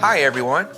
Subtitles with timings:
[0.00, 0.68] Hi, everyone.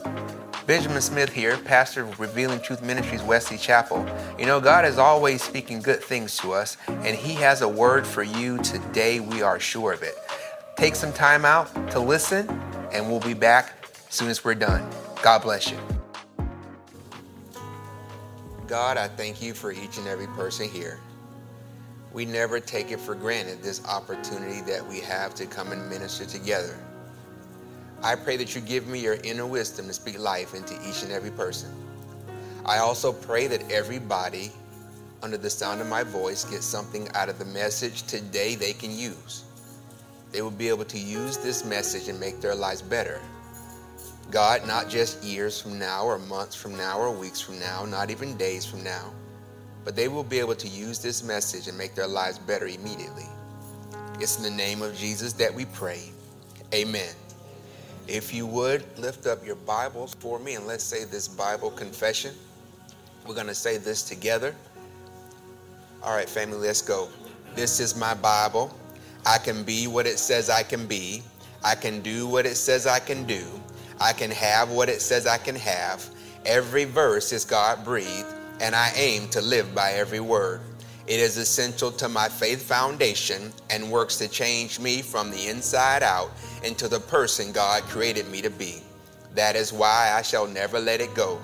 [0.65, 4.07] Benjamin Smith here, pastor of Revealing Truth Ministries, Wesley Chapel.
[4.39, 8.07] You know, God is always speaking good things to us, and He has a word
[8.07, 9.19] for you today.
[9.19, 10.15] We are sure of it.
[10.77, 12.49] Take some time out to listen,
[12.93, 14.89] and we'll be back as soon as we're done.
[15.21, 15.79] God bless you.
[18.69, 21.01] God, I thank you for each and every person here.
[22.13, 26.25] We never take it for granted this opportunity that we have to come and minister
[26.25, 26.79] together.
[28.03, 31.11] I pray that you give me your inner wisdom to speak life into each and
[31.11, 31.71] every person.
[32.65, 34.53] I also pray that everybody
[35.23, 38.97] under the sound of my voice gets something out of the message today they can
[38.97, 39.45] use.
[40.31, 43.21] They will be able to use this message and make their lives better.
[44.31, 48.11] God, not just years from now or months from now or weeks from now, not
[48.11, 49.11] even days from now,
[49.85, 53.27] but they will be able to use this message and make their lives better immediately.
[54.21, 56.11] It's in the name of Jesus that we pray.
[56.75, 57.15] Amen.
[58.09, 62.35] If you would lift up your Bibles for me and let's say this Bible confession.
[63.27, 64.55] We're going to say this together.
[66.03, 67.09] All right, family, let's go.
[67.55, 68.75] This is my Bible.
[69.27, 71.23] I can be what it says I can be.
[71.63, 73.45] I can do what it says I can do.
[74.01, 76.09] I can have what it says I can have.
[76.47, 80.63] Every verse is God breathed, and I aim to live by every word.
[81.07, 86.03] It is essential to my faith foundation and works to change me from the inside
[86.03, 86.31] out
[86.65, 88.83] into the person God created me to be.
[89.35, 91.41] That is why I shall never let it go.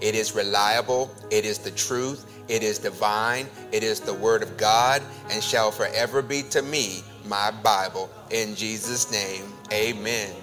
[0.00, 4.56] It is reliable, it is the truth, it is divine, it is the Word of
[4.56, 8.10] God, and shall forever be to me my Bible.
[8.30, 10.34] In Jesus' name, amen.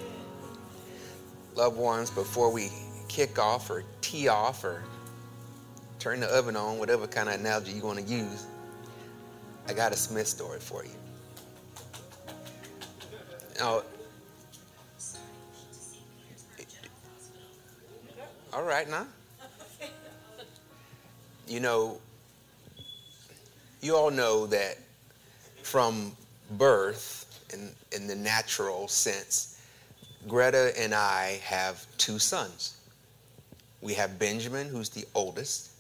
[1.55, 2.69] Loved ones, before we
[3.07, 4.83] kick off or tee off or
[5.99, 8.47] turn the oven on, whatever kind of analogy you want to use,
[9.67, 10.91] I got a Smith story for you.
[13.59, 13.83] Now,
[18.53, 19.07] all right now.
[21.47, 21.99] You know,
[23.81, 24.77] you all know that
[25.63, 26.13] from
[26.51, 27.19] birth,
[27.51, 29.61] in, in the natural sense,
[30.27, 32.77] Greta and I have two sons.
[33.81, 35.71] We have Benjamin, who's the oldest,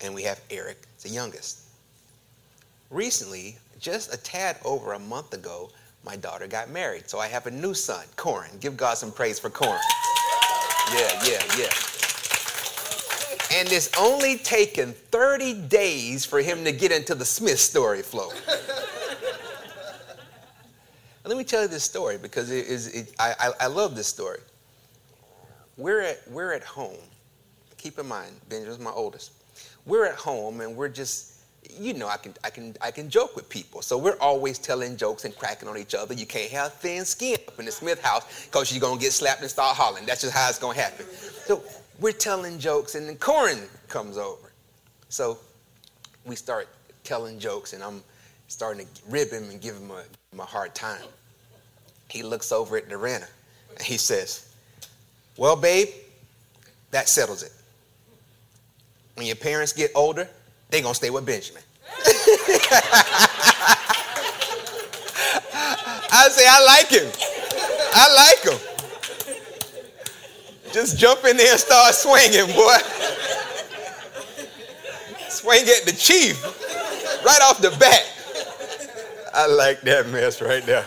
[0.00, 1.60] and we have Eric, the youngest.
[2.90, 5.70] Recently, just a tad over a month ago,
[6.04, 7.08] my daughter got married.
[7.08, 8.50] So I have a new son, Corin.
[8.60, 9.78] Give God some praise for Corin.
[10.94, 11.70] Yeah, yeah, yeah.
[13.54, 18.30] And it's only taken 30 days for him to get into the Smith story flow.
[21.24, 24.40] Let me tell you this story because it is, it, I, I, love this story.
[25.76, 26.96] We're at, we're at home.
[27.76, 29.32] Keep in mind, Benjamin's my oldest.
[29.86, 31.32] We're at home and we're just
[31.78, 33.82] you know, I can, I can, I can joke with people.
[33.82, 36.14] So we're always telling jokes and cracking on each other.
[36.14, 39.42] You can't have thin skin up in the Smith house because you're gonna get slapped
[39.42, 40.06] and start hollering.
[40.06, 41.06] That's just how it's gonna happen.
[41.46, 41.62] So
[42.02, 44.52] we're telling jokes, and then Corin comes over.
[45.08, 45.38] So
[46.26, 46.68] we start
[47.04, 48.02] telling jokes, and I'm
[48.48, 50.02] starting to rib him and give him a,
[50.32, 51.02] him a hard time.
[52.10, 53.28] He looks over at Narana,
[53.76, 54.54] and he says,
[55.38, 55.88] "Well, babe,
[56.90, 57.52] that settles it.
[59.14, 60.28] When your parents get older."
[60.72, 61.62] they're gonna stay with Benjamin.
[66.14, 67.12] I say, I like him.
[67.94, 68.71] I like him.
[70.72, 72.76] Just jump in there and start swinging, boy.
[75.28, 76.42] Swing at the chief
[77.24, 78.04] right off the bat.
[79.34, 80.86] I like that mess right there.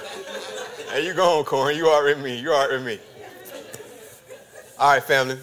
[0.91, 1.77] Hey, you go on, Corin.
[1.77, 2.39] You are with me.
[2.39, 2.99] You are with me.
[4.79, 5.37] All right, family.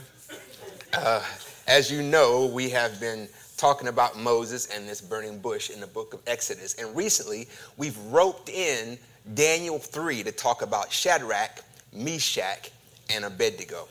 [0.92, 1.22] Uh,
[1.66, 5.86] as you know, we have been talking about Moses and this burning bush in the
[5.86, 6.74] book of Exodus.
[6.74, 8.98] And recently, we've roped in
[9.34, 11.60] Daniel 3 to talk about Shadrach,
[11.92, 12.70] Meshach,
[13.08, 13.88] and Abednego.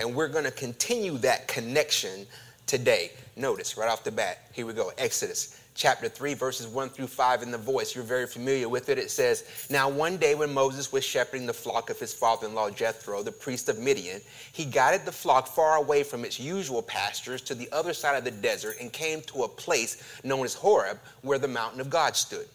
[0.00, 2.26] And we're going to continue that connection
[2.66, 3.10] today.
[3.36, 7.42] Notice right off the bat, here we go Exodus chapter 3, verses 1 through 5
[7.42, 7.94] in the voice.
[7.94, 8.98] You're very familiar with it.
[8.98, 12.54] It says, Now one day when Moses was shepherding the flock of his father in
[12.54, 14.22] law Jethro, the priest of Midian,
[14.52, 18.24] he guided the flock far away from its usual pastures to the other side of
[18.24, 22.16] the desert and came to a place known as Horeb, where the mountain of God
[22.16, 22.48] stood.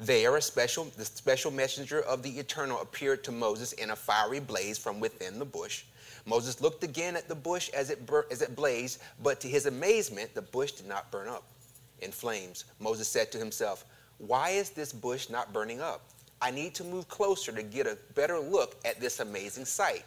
[0.00, 4.40] There, a special, the special messenger of the Eternal appeared to Moses in a fiery
[4.40, 5.84] blaze from within the bush.
[6.26, 9.66] Moses looked again at the bush as it, bur- as it blazed, but to his
[9.66, 11.44] amazement, the bush did not burn up
[12.00, 12.64] in flames.
[12.80, 13.84] Moses said to himself,
[14.18, 16.02] Why is this bush not burning up?
[16.40, 20.04] I need to move closer to get a better look at this amazing sight.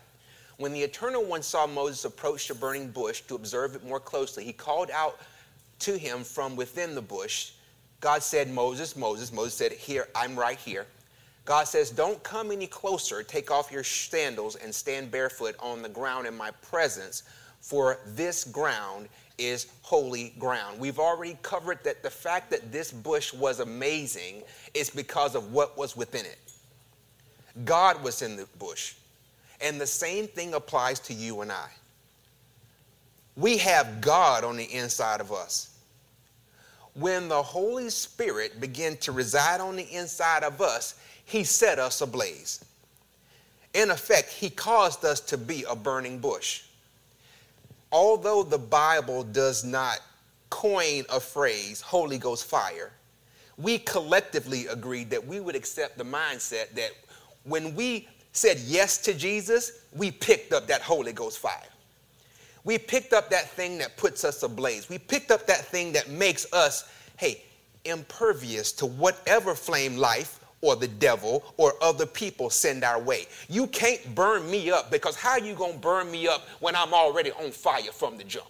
[0.57, 4.43] When the Eternal One saw Moses approach the burning bush to observe it more closely,
[4.43, 5.19] he called out
[5.79, 7.51] to him from within the bush.
[7.99, 9.31] God said, Moses, Moses.
[9.31, 10.87] Moses said, Here, I'm right here.
[11.47, 13.23] God says, Don't come any closer.
[13.23, 17.23] Take off your sandals and stand barefoot on the ground in my presence,
[17.61, 19.07] for this ground
[19.37, 20.77] is holy ground.
[20.77, 25.77] We've already covered that the fact that this bush was amazing is because of what
[25.77, 26.37] was within it.
[27.63, 28.95] God was in the bush.
[29.61, 31.69] And the same thing applies to you and I.
[33.37, 35.77] We have God on the inside of us.
[36.93, 41.99] When the Holy Spirit began to reside on the inside of us, He set us
[41.99, 42.63] ablaze.
[43.73, 46.63] In effect, He caused us to be a burning bush.
[47.91, 49.99] Although the Bible does not
[50.49, 52.93] coin a phrase, Holy Ghost fire,
[53.57, 56.91] we collectively agreed that we would accept the mindset that
[57.43, 61.67] when we said yes to Jesus, we picked up that Holy Ghost fire.
[62.63, 64.87] We picked up that thing that puts us ablaze.
[64.87, 67.43] We picked up that thing that makes us, hey,
[67.83, 73.25] impervious to whatever flame life or the devil or other people send our way.
[73.47, 76.75] You can't burn me up because how are you going to burn me up when
[76.75, 78.47] I'm already on fire from the jump?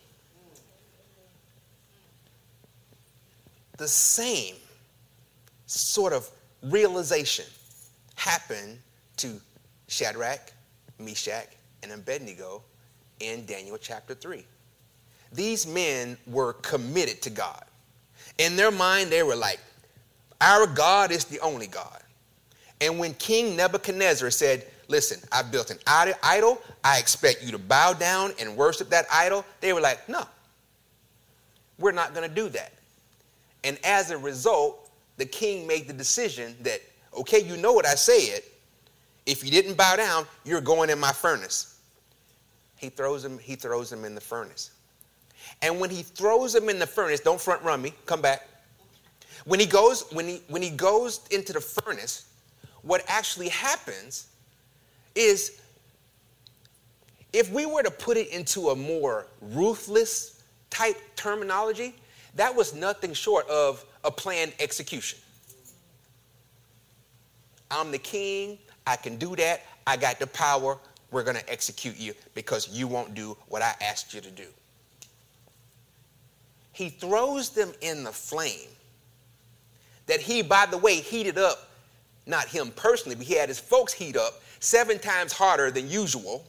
[3.77, 4.55] The same
[5.65, 6.29] sort of
[6.63, 7.45] realization
[8.15, 8.79] happened
[9.17, 9.39] to
[9.87, 10.51] Shadrach,
[10.99, 11.47] Meshach,
[11.83, 12.63] and Abednego
[13.19, 14.43] in Daniel chapter 3.
[15.31, 17.63] These men were committed to God.
[18.37, 19.59] In their mind, they were like,
[20.41, 22.01] Our God is the only God.
[22.81, 27.91] And when King Nebuchadnezzar said, Listen, I built an idol, I expect you to bow
[27.91, 30.25] down and worship that idol, they were like, No,
[31.79, 32.73] we're not going to do that.
[33.63, 36.81] And as a result, the king made the decision that,
[37.17, 38.41] okay, you know what I said.
[39.25, 41.77] If you didn't bow down, you're going in my furnace
[42.77, 44.71] he throws him, he throws him in the furnace.
[45.61, 48.47] And when he throws him in the furnace, don't front run me, come back.
[49.47, 52.25] When he goes, when he when he goes into the furnace,
[52.81, 54.27] what actually happens
[55.15, 55.61] is
[57.31, 61.95] if we were to put it into a more ruthless type terminology,
[62.35, 65.17] that was nothing short of a planned execution.
[67.71, 70.77] I'm the king, I can do that, I got the power,
[71.09, 74.47] we're going to execute you because you won't do what I asked you to do.
[76.73, 78.67] He throws them in the flame
[80.07, 81.69] that he, by the way, heated up,
[82.25, 86.45] not him personally, but he had his folks heat up seven times harder than usual.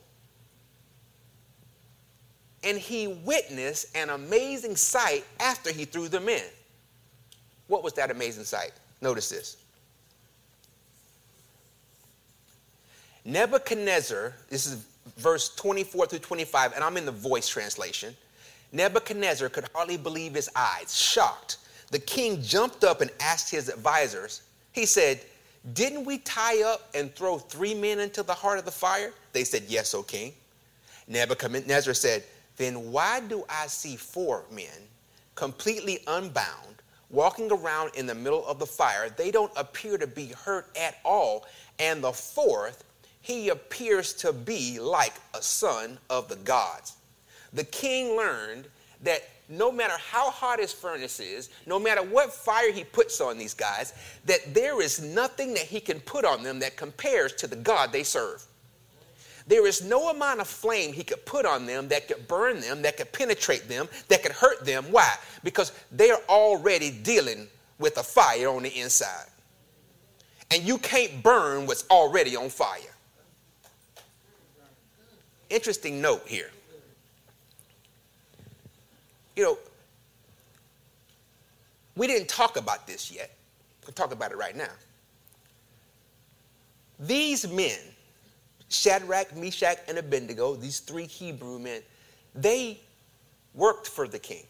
[2.65, 6.43] And he witnessed an amazing sight after he threw them in.
[7.69, 8.73] What was that amazing sight?
[9.01, 9.57] Notice this.
[13.25, 14.87] Nebuchadnezzar, this is
[15.19, 18.17] verse 24 through 25, and I'm in the voice translation.
[18.73, 21.59] Nebuchadnezzar could hardly believe his eyes, shocked.
[21.91, 24.43] The king jumped up and asked his advisors,
[24.73, 25.21] he said,
[25.73, 29.13] Didn't we tie up and throw three men into the heart of the fire?
[29.33, 30.33] They said, Yes, O king.
[31.07, 32.25] Nebuchadnezzar said,
[32.57, 34.89] Then why do I see four men
[35.35, 39.09] completely unbound, walking around in the middle of the fire?
[39.09, 41.47] They don't appear to be hurt at all.
[41.79, 42.85] And the fourth
[43.21, 46.97] he appears to be like a son of the gods.
[47.53, 48.69] The king learned
[49.03, 53.39] that no matter how hot his furnace is, no matter what fire he puts on
[53.39, 53.95] these guys,
[54.27, 57.93] that there is nothing that he can put on them that compares to the God
[57.93, 58.45] they serve.
[59.47, 62.83] There is no amount of flame he could put on them that could burn them,
[62.83, 64.85] that could penetrate them, that could hurt them.
[64.91, 65.15] Why?
[65.43, 69.27] Because they are already dealing with a fire on the inside.
[70.51, 72.95] And you can't burn what's already on fire
[75.51, 76.51] interesting note here.
[79.39, 79.59] You know,
[81.95, 83.31] we didn't talk about this yet.
[83.87, 84.73] We'll talk about it right now.
[86.99, 87.79] These men,
[88.69, 91.83] Shadrach, Meshach, and Abednego, these three Hebrew men,
[92.35, 92.81] they
[93.55, 94.43] worked for the king.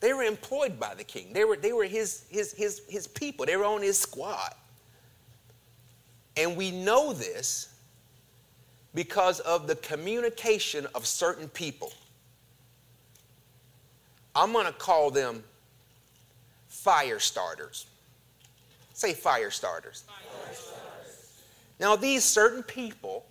[0.00, 1.34] They were employed by the king.
[1.34, 3.44] They were, they were his, his, his, his people.
[3.44, 4.54] They were on his squad.
[6.38, 7.74] And we know this
[8.94, 11.92] because of the communication of certain people.
[14.34, 15.44] I'm going to call them
[16.68, 17.86] fire starters.
[18.92, 20.04] Say fire starters.
[20.06, 20.24] fire.
[21.80, 23.26] Now, these certain people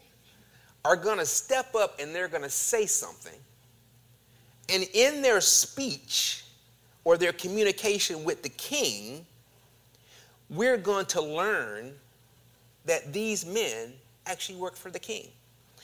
[0.85, 3.39] are going to step up and they're going to say something.
[4.69, 6.43] And in their speech
[7.03, 9.25] or their communication with the king,
[10.49, 11.93] we're going to learn
[12.85, 13.93] that these men
[14.25, 15.27] actually work for the king.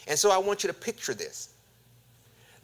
[0.08, 1.50] And so I want you to picture this.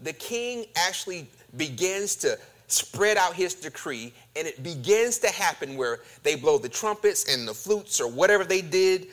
[0.03, 5.99] The king actually begins to spread out his decree, and it begins to happen where
[6.23, 9.07] they blow the trumpets and the flutes or whatever they did.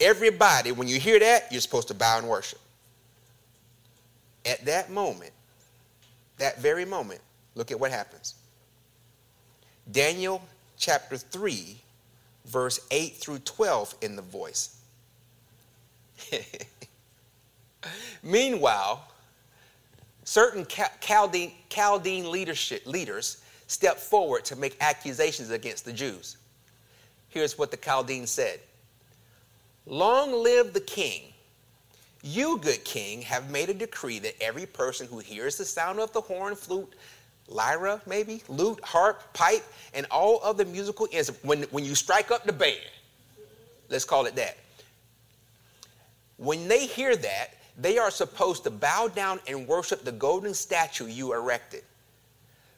[0.00, 2.58] Everybody, when you hear that, you're supposed to bow and worship.
[4.46, 5.32] At that moment,
[6.38, 7.20] that very moment,
[7.54, 8.34] look at what happens.
[9.92, 10.42] Daniel
[10.78, 11.76] chapter 3,
[12.46, 14.80] verse 8 through 12 in the voice.
[18.22, 19.09] Meanwhile,
[20.30, 20.64] certain
[21.00, 26.36] Chaldean, Chaldean leadership, leaders stepped forward to make accusations against the Jews.
[27.30, 28.60] Here's what the Chaldean said
[29.86, 31.32] Long live the king.
[32.22, 36.12] You, good king, have made a decree that every person who hears the sound of
[36.12, 36.92] the horn, flute,
[37.48, 42.44] lyra, maybe, lute, harp, pipe, and all other musical instruments, when, when you strike up
[42.44, 42.78] the band,
[43.88, 44.58] let's call it that.
[46.36, 51.06] When they hear that, they are supposed to bow down and worship the golden statue
[51.06, 51.82] you erected.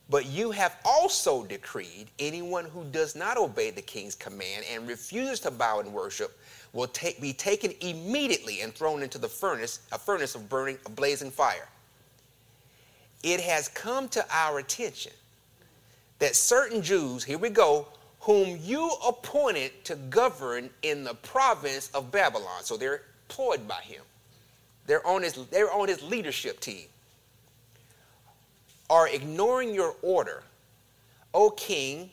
[0.09, 5.41] But you have also decreed anyone who does not obey the king's command and refuses
[5.41, 6.39] to bow and worship
[6.73, 6.89] will
[7.21, 11.69] be taken immediately and thrown into the furnace, a furnace of burning, a blazing fire.
[13.23, 15.13] It has come to our attention
[16.19, 17.89] that certain Jews, here we go,
[18.21, 22.63] whom you appointed to govern in the province of Babylon.
[22.63, 24.03] So they're employed by him.
[24.87, 26.87] They're on his, they're on his leadership team.
[28.91, 30.43] Are ignoring your order.
[31.35, 32.11] O king,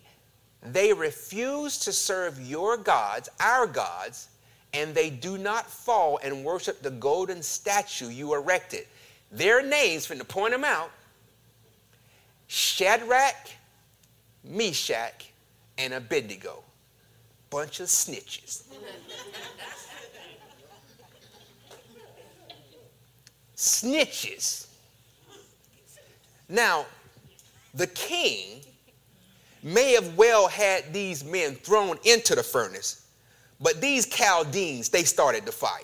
[0.62, 4.30] they refuse to serve your gods, our gods,
[4.74, 8.86] and they do not fall and worship the golden statue you erected.
[9.32, 10.92] Their names, from to point them out
[12.48, 13.52] Shadrach,
[14.44, 15.32] Meshach,
[15.78, 16.64] and Abednego.
[17.50, 18.64] Bunch of snitches.
[23.60, 24.68] snitches.
[26.48, 26.86] Now,
[27.74, 28.62] the king
[29.62, 33.06] may have well had these men thrown into the furnace
[33.60, 35.82] but these Chaldeans, they started the fire.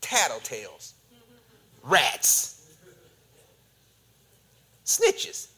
[0.00, 0.92] Tattletales,
[1.82, 2.74] rats,
[4.84, 5.48] snitches.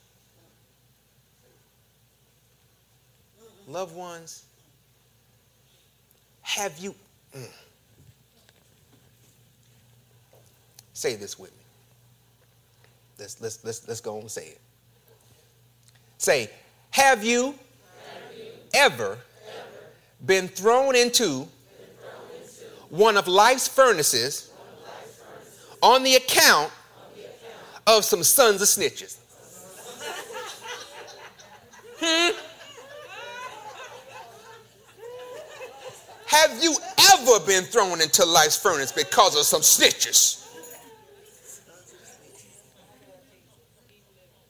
[3.66, 4.44] Loved ones,
[6.42, 6.94] have you.
[7.34, 7.46] Mm,
[11.00, 11.64] say this with me.
[13.18, 14.60] Let's, let's, let's, let's go and say it.
[16.18, 16.50] Say,
[16.90, 17.54] have you,
[18.02, 19.18] have you ever
[20.26, 21.48] been thrown into
[22.90, 24.52] one of life's furnaces
[25.82, 26.70] on the account
[27.86, 29.16] of some sons of snitches.
[32.02, 32.34] Hmm?
[36.24, 36.74] Have you
[37.12, 40.39] ever been thrown into life's furnace because of some snitches?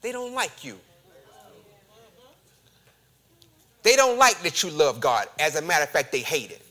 [0.02, 0.78] They don't like you.
[3.82, 5.26] They don't like that you love God.
[5.38, 6.62] As a matter of fact, they hate it.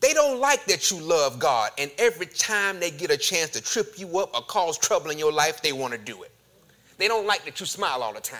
[0.00, 3.62] They don't like that you love God, and every time they get a chance to
[3.62, 6.30] trip you up or cause trouble in your life, they want to do it.
[6.98, 8.38] They don't like that you smile all the time.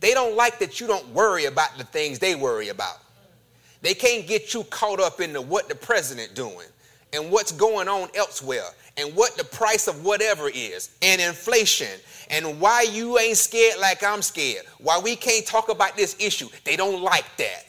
[0.00, 2.98] They don't like that you don't worry about the things they worry about.
[3.80, 6.66] They can't get you caught up in the what the president doing
[7.12, 8.64] and what's going on elsewhere
[8.98, 12.00] and what the price of whatever is and inflation
[12.30, 14.66] and why you ain't scared like I'm scared.
[14.78, 16.48] Why we can't talk about this issue.
[16.64, 17.64] They don't like that.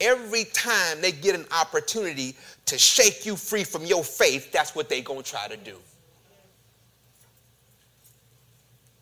[0.00, 2.36] Every time they get an opportunity
[2.66, 5.76] to shake you free from your faith, that's what they going to try to do.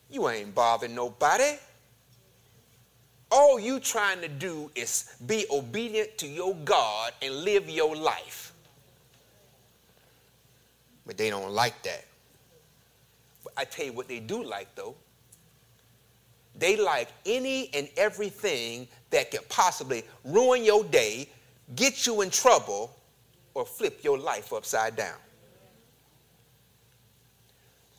[0.08, 1.58] You ain't bothering nobody.
[3.30, 8.45] All you trying to do is be obedient to your God and live your life.
[11.06, 12.04] But they don't like that.
[13.44, 14.96] But I tell you what they do like though.
[16.58, 21.28] They like any and everything that can possibly ruin your day,
[21.74, 22.96] get you in trouble,
[23.54, 25.16] or flip your life upside down.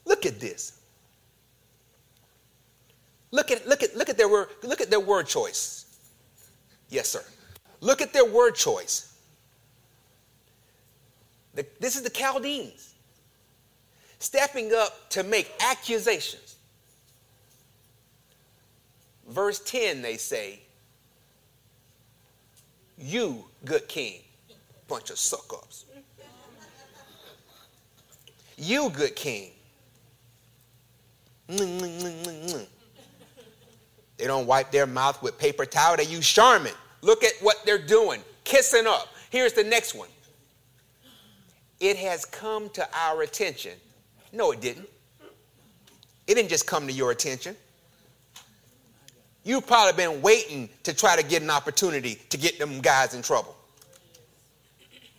[0.06, 0.80] Look at this.
[3.32, 5.86] Look at, look at, look at their word, look at their word choice.
[6.90, 7.24] Yes, sir.
[7.82, 9.14] Look at their word choice.
[11.54, 12.96] The, this is the Chaldeans
[14.20, 16.56] stepping up to make accusations.
[19.28, 20.60] Verse 10, they say,
[22.98, 24.22] You, good king,
[24.88, 25.86] bunch of suck ups.
[28.58, 29.52] You, good king.
[34.18, 36.74] They don't wipe their mouth with paper towel, they use Charmin.
[37.02, 39.10] Look at what they're doing, kissing up.
[39.30, 40.10] Here's the next one.
[41.80, 43.74] it has come to our attention.
[44.32, 44.90] No, it didn't.
[46.28, 47.56] It didn't just come to your attention.
[49.44, 53.22] You've probably been waiting to try to get an opportunity to get them guys in
[53.22, 53.56] trouble.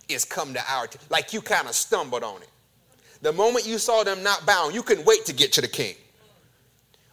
[0.09, 2.51] It's come to our, like you kind of stumbled on it.
[3.23, 5.95] The moment you saw them not bound, you couldn't wait to get to the king.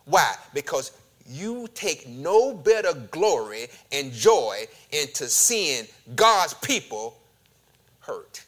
[0.06, 0.36] Why?
[0.54, 0.92] Because
[1.26, 5.86] you take no better glory and joy into seeing
[6.16, 7.18] God's people
[8.02, 8.44] hurt,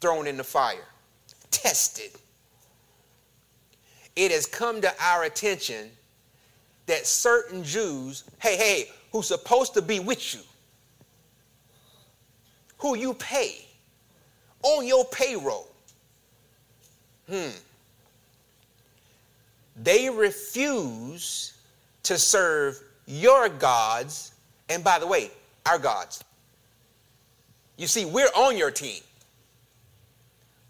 [0.00, 0.86] thrown in the fire,
[1.50, 2.10] tested.
[4.16, 5.90] It has come to our attention
[6.86, 10.40] that certain Jews, hey, hey, who's supposed to be with you,
[12.78, 13.64] who you pay
[14.62, 15.68] on your payroll,
[17.28, 17.50] hmm,
[19.76, 21.54] they refuse
[22.02, 24.32] to serve your gods,
[24.68, 25.30] and by the way,
[25.66, 26.24] our gods.
[27.76, 29.00] You see, we're on your team.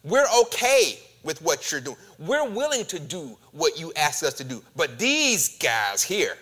[0.05, 1.97] We're okay with what you're doing.
[2.19, 4.63] We're willing to do what you ask us to do.
[4.77, 6.37] But these guys here,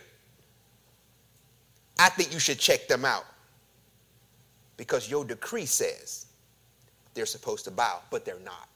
[1.99, 3.25] I think you should check them out
[4.77, 6.27] because your decree says
[7.15, 8.69] they're supposed to bow, but they're not.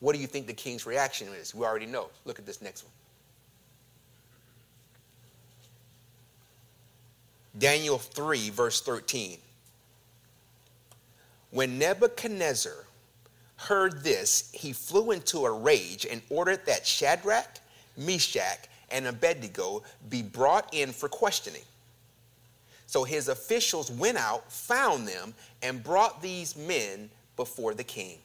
[0.00, 1.54] What do you think the king's reaction is?
[1.54, 2.08] We already know.
[2.24, 2.92] Look at this next one.
[7.58, 9.38] Daniel 3, verse 13.
[11.50, 12.84] When Nebuchadnezzar
[13.56, 17.58] heard this, he flew into a rage and ordered that Shadrach,
[17.96, 21.62] Meshach, and Abednego be brought in for questioning.
[22.86, 28.18] So his officials went out, found them, and brought these men before the king.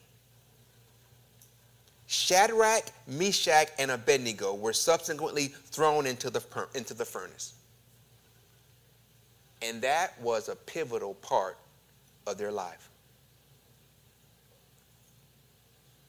[2.06, 6.42] Shadrach, Meshach, and Abednego were subsequently thrown into the,
[6.74, 7.54] into the furnace.
[9.62, 11.58] And that was a pivotal part
[12.26, 12.90] of their life.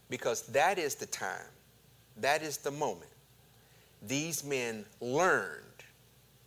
[0.10, 1.50] Because that is the time,
[2.18, 3.10] that is the moment
[4.08, 5.62] these men learned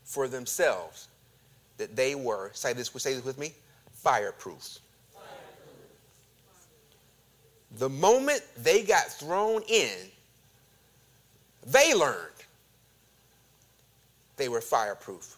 [0.05, 1.09] for themselves
[1.77, 3.53] that they were, say this, say this with me,
[3.93, 4.79] fireproof.
[7.79, 9.97] The moment they got thrown in,
[11.67, 12.33] they learned
[14.37, 15.37] they were fireproof.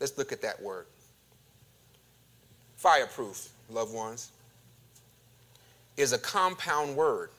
[0.00, 0.86] Let's look at that word.
[2.76, 4.30] Fireproof, loved ones,
[5.96, 7.30] is a compound word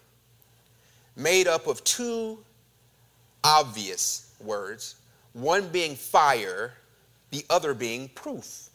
[1.15, 2.37] made up of two
[3.43, 4.95] obvious words,
[5.33, 6.73] one being fire,
[7.31, 8.69] the other being proof.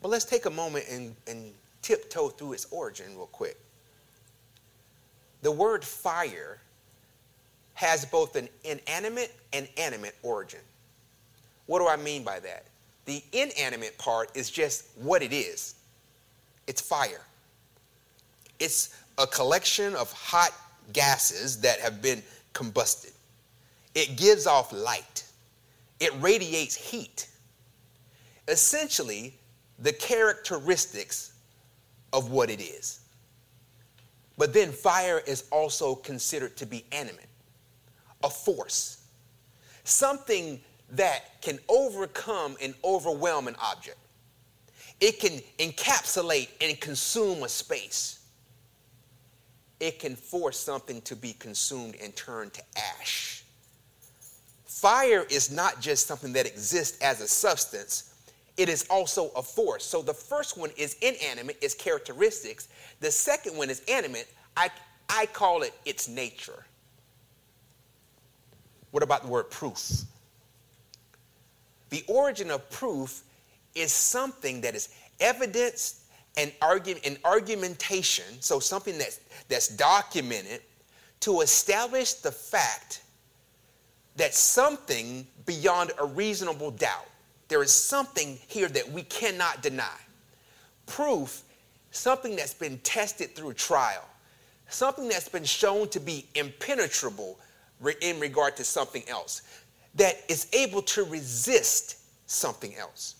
[0.00, 3.58] But let's take a moment and, and tiptoe through its origin real quick.
[5.42, 6.58] The word fire
[7.74, 10.60] has both an inanimate and animate origin.
[11.66, 12.66] What do I mean by that?
[13.04, 15.75] The inanimate part is just what it is
[16.66, 17.22] it's fire.
[18.58, 20.52] It's a collection of hot
[20.92, 23.12] gases that have been combusted.
[23.94, 25.24] It gives off light,
[26.00, 27.28] it radiates heat.
[28.48, 29.34] Essentially,
[29.78, 31.32] the characteristics
[32.12, 33.00] of what it is.
[34.38, 37.26] But then fire is also considered to be animate,
[38.22, 39.04] a force,
[39.84, 43.98] something that can overcome and overwhelm an object.
[45.00, 48.20] It can encapsulate and consume a space.
[49.78, 52.62] It can force something to be consumed and turned to
[52.98, 53.44] ash.
[54.64, 58.14] Fire is not just something that exists as a substance,
[58.56, 59.84] it is also a force.
[59.84, 62.68] So the first one is inanimate, its characteristics.
[63.00, 64.28] The second one is animate.
[64.56, 64.70] I,
[65.10, 66.64] I call it its nature.
[68.92, 70.02] What about the word proof?
[71.90, 73.22] The origin of proof
[73.76, 74.88] is something that is
[75.20, 80.60] evidence and, and argumentation, so something that's, that's documented
[81.20, 83.02] to establish the fact
[84.16, 87.06] that something beyond a reasonable doubt
[87.48, 89.96] there is something here that we cannot deny.
[90.86, 91.42] Proof,
[91.90, 94.04] something that's been tested through trial,
[94.68, 97.38] something that's been shown to be impenetrable
[98.00, 99.42] in regard to something else,
[99.94, 103.16] that is able to resist something else.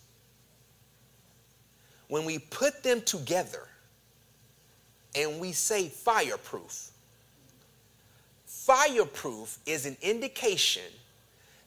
[2.09, 3.67] When we put them together
[5.15, 6.91] and we say fireproof,
[8.45, 10.83] fireproof is an indication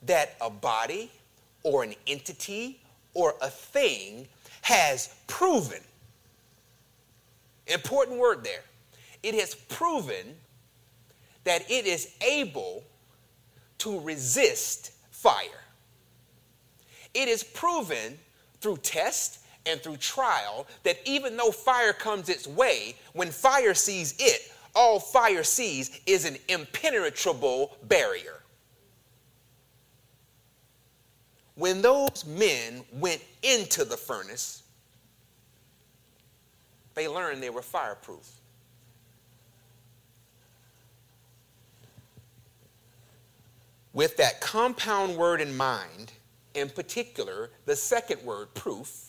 [0.04, 1.12] that a body,
[1.64, 2.80] or an entity
[3.14, 4.28] or a thing
[4.62, 5.82] has proven,
[7.68, 8.64] important word there,
[9.24, 10.38] it has proven
[11.44, 12.84] that it is able
[13.80, 15.64] to resist fire.
[17.14, 18.20] It is proven
[18.62, 24.16] through test and through trial that even though fire comes its way, when fire sees
[24.20, 28.42] it, all fire sees is an impenetrable barrier.
[31.56, 34.64] When those men went into the furnace,
[36.96, 38.30] they learned they were fireproof.
[43.92, 46.14] With that compound word in mind,
[46.54, 49.09] in particular, the second word, proof,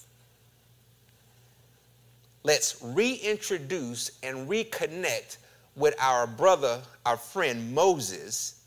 [2.43, 5.39] let's reintroduce and reconnect
[5.77, 8.63] with our brother, our friend Moses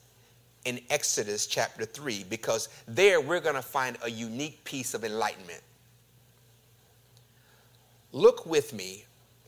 [0.65, 5.61] in Exodus chapter 3, because there we're going to find a unique piece of enlightenment.
[8.11, 9.05] Look with me,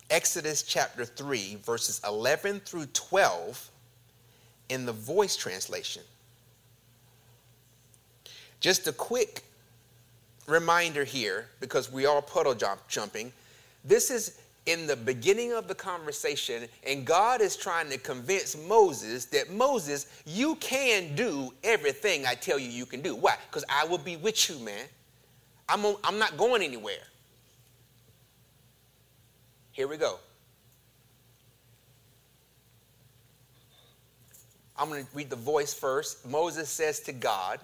[0.10, 3.72] Exodus chapter 3, verses 11 through 12
[4.70, 6.02] in the voice translation.
[8.60, 9.44] Just a quick
[10.48, 13.32] reminder here, because we are puddle jump, jumping.
[13.86, 19.26] This is in the beginning of the conversation, and God is trying to convince Moses
[19.26, 23.16] that Moses, you can do everything I tell you you can do.
[23.16, 23.36] Why?
[23.48, 24.86] Because I will be with you, man.
[25.70, 26.96] I'm, on, I'm not going anywhere.
[29.72, 30.20] Here we go.
[34.78, 36.28] I'm going to read the voice first.
[36.28, 37.60] Moses says to God,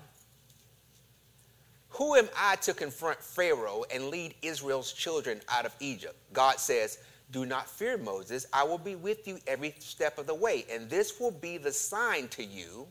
[2.01, 6.15] who am I to confront Pharaoh and lead Israel's children out of Egypt?
[6.33, 6.97] God says,
[7.29, 8.47] Do not fear, Moses.
[8.51, 10.65] I will be with you every step of the way.
[10.71, 12.87] And this will be the sign to you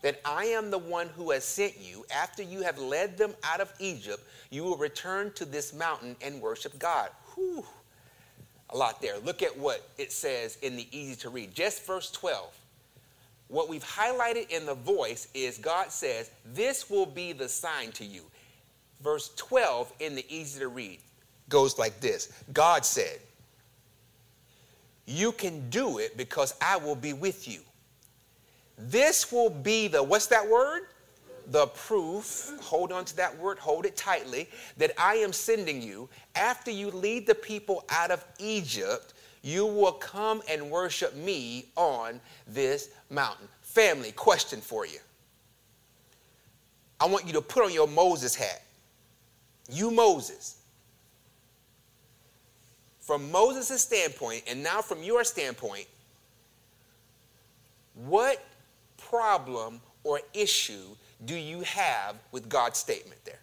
[0.00, 2.06] that I am the one who has sent you.
[2.10, 6.40] After you have led them out of Egypt, you will return to this mountain and
[6.40, 7.10] worship God.
[7.34, 7.62] Whew.
[8.70, 9.18] A lot there.
[9.18, 11.54] Look at what it says in the easy to read.
[11.54, 12.58] Just verse 12.
[13.50, 18.04] What we've highlighted in the voice is God says, This will be the sign to
[18.04, 18.22] you.
[19.02, 21.00] Verse 12 in the easy to read
[21.48, 23.18] goes like this God said,
[25.04, 27.60] You can do it because I will be with you.
[28.78, 30.82] This will be the, what's that word?
[31.48, 36.08] The proof, hold on to that word, hold it tightly, that I am sending you.
[36.36, 42.20] After you lead the people out of Egypt, you will come and worship me on
[42.46, 43.48] this mountain.
[43.62, 44.98] Family, question for you.
[47.00, 48.62] I want you to put on your Moses hat.
[49.70, 50.58] You, Moses.
[53.00, 55.86] From Moses' standpoint, and now from your standpoint,
[57.94, 58.44] what
[58.98, 63.40] problem or issue do you have with God's statement there?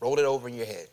[0.00, 0.88] Roll it over in your head.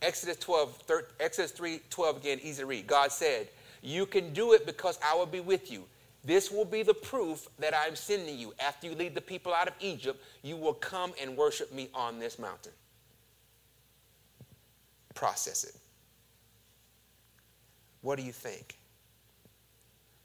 [0.00, 2.86] Exodus 12, 13, Exodus 3, 12 again, easy to read.
[2.86, 3.48] God said,
[3.82, 5.84] You can do it because I will be with you.
[6.24, 8.52] This will be the proof that I'm sending you.
[8.60, 12.18] After you lead the people out of Egypt, you will come and worship me on
[12.18, 12.72] this mountain.
[15.14, 15.74] Process it.
[18.02, 18.78] What do you think?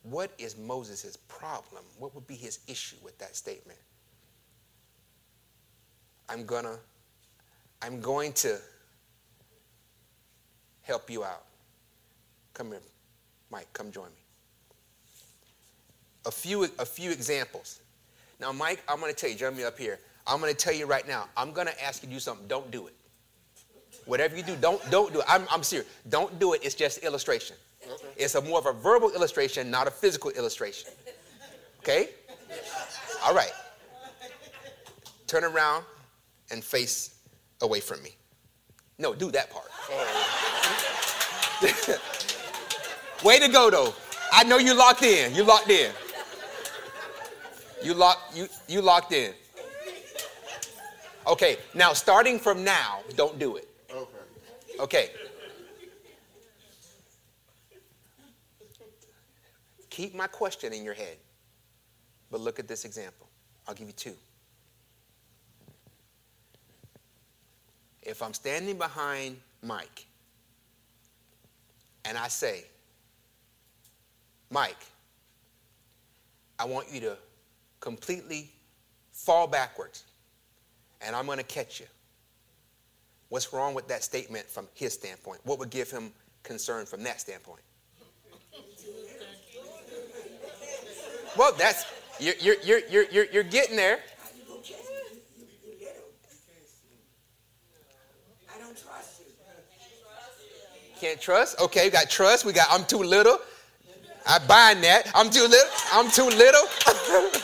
[0.03, 1.83] What is Moses' problem?
[1.97, 3.79] What would be his issue with that statement?
[6.29, 6.77] I'm gonna,
[7.81, 8.59] I'm going to
[10.84, 11.43] help you out.
[12.54, 12.82] Come here,
[13.52, 14.12] Mike, come join me.
[16.26, 17.82] A few, a few examples.
[18.39, 20.00] Now, Mike, I'm going to tell you, join me up here.
[20.26, 22.48] I'm going to tell you right now, I'm going to ask you to do something.
[22.48, 22.93] Don't do it.
[24.06, 25.26] Whatever you do, don't, don't do it.
[25.28, 25.88] I'm, I'm serious.
[26.10, 26.62] Don't do it.
[26.63, 27.56] It's just illustration.
[27.86, 28.08] Okay.
[28.17, 30.91] It's a more of a verbal illustration, not a physical illustration.
[31.80, 32.10] Okay?
[33.26, 33.52] All right.
[35.28, 35.84] Turn around
[36.52, 37.15] and face
[37.62, 38.12] away from me.
[38.97, 39.69] No, do that part.
[43.23, 43.93] Way to go, though.
[44.32, 45.34] I know you locked in.
[45.34, 45.91] You locked in.
[47.84, 49.34] You locked you you locked in.
[51.27, 53.67] Okay, now starting from now, don't do it.
[53.91, 54.79] Okay.
[54.79, 55.10] Okay.
[59.89, 61.17] Keep my question in your head.
[62.32, 63.29] But look at this example.
[63.67, 64.15] I'll give you two.
[68.05, 70.05] If I'm standing behind Mike
[72.05, 72.65] and I say,
[74.49, 74.77] Mike,
[76.59, 77.17] I want you to
[77.79, 78.51] completely
[79.11, 80.03] fall backwards
[81.01, 81.85] and I'm going to catch you.
[83.29, 85.39] What's wrong with that statement from his standpoint?
[85.43, 86.11] What would give him
[86.43, 87.61] concern from that standpoint?
[91.35, 91.85] Well, that's,
[92.19, 93.99] you're, you're, you're, you're, you're getting there.
[101.03, 101.59] Can't trust?
[101.59, 102.45] Okay, we got trust.
[102.45, 103.37] We got I'm too little.
[104.25, 105.11] I bind that.
[105.13, 105.69] I'm too little.
[105.91, 106.61] I'm too little.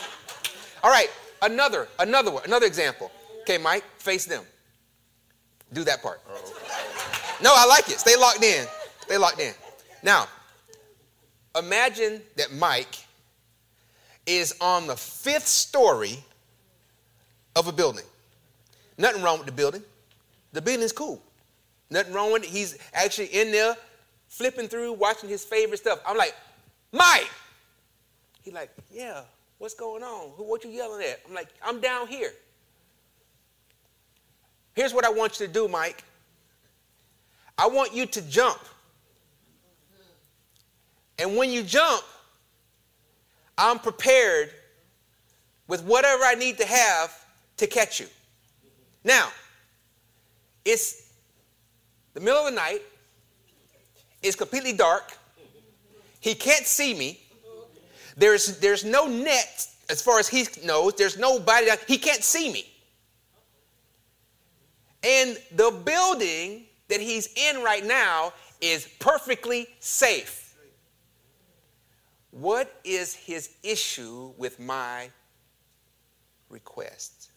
[0.81, 1.09] All right,
[1.41, 3.11] another, another one, another example.
[3.41, 4.45] Okay, Mike, face them.
[5.73, 6.21] Do that part.
[7.43, 7.99] No, I like it.
[7.99, 8.65] Stay locked in.
[9.01, 9.53] Stay locked in.
[10.03, 10.29] Now,
[11.57, 12.95] imagine that Mike
[14.25, 16.17] is on the fifth story
[17.57, 18.05] of a building.
[18.97, 19.83] Nothing wrong with the building.
[20.53, 21.21] The building's cool.
[21.89, 22.49] Nothing wrong with it.
[22.49, 23.75] He's actually in there
[24.27, 25.99] flipping through, watching his favorite stuff.
[26.05, 26.35] I'm like,
[26.91, 27.29] Mike.
[28.43, 29.21] He's like, yeah,
[29.57, 30.31] what's going on?
[30.35, 31.21] Who, what you yelling at?
[31.27, 32.31] I'm like, I'm down here.
[34.73, 36.03] Here's what I want you to do, Mike.
[37.57, 38.59] I want you to jump.
[41.17, 42.03] And when you jump,
[43.57, 44.51] I'm prepared
[45.67, 47.25] with whatever I need to have
[47.57, 48.05] to catch you.
[49.03, 49.29] Now,
[50.63, 51.08] it's
[52.13, 52.81] the middle of the night,
[54.21, 55.17] it's completely dark,
[56.19, 57.19] he can't see me.
[58.17, 62.65] There's, there's no net as far as he knows, there's nobody, he can't see me.
[65.03, 70.55] And the building that he's in right now is perfectly safe.
[72.31, 75.09] What is his issue with my
[76.49, 77.31] request?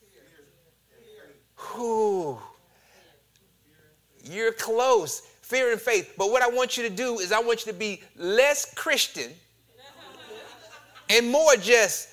[1.74, 2.38] Whew.
[4.22, 5.20] You're close.
[5.42, 6.14] Fear and faith.
[6.16, 9.32] But what I want you to do is I want you to be less Christian
[11.12, 12.08] and more just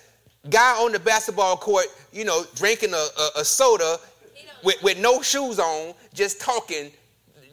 [0.49, 3.97] guy on the basketball court, you know, drinking a, a, a soda
[4.63, 6.91] with, with no shoes on, just talking,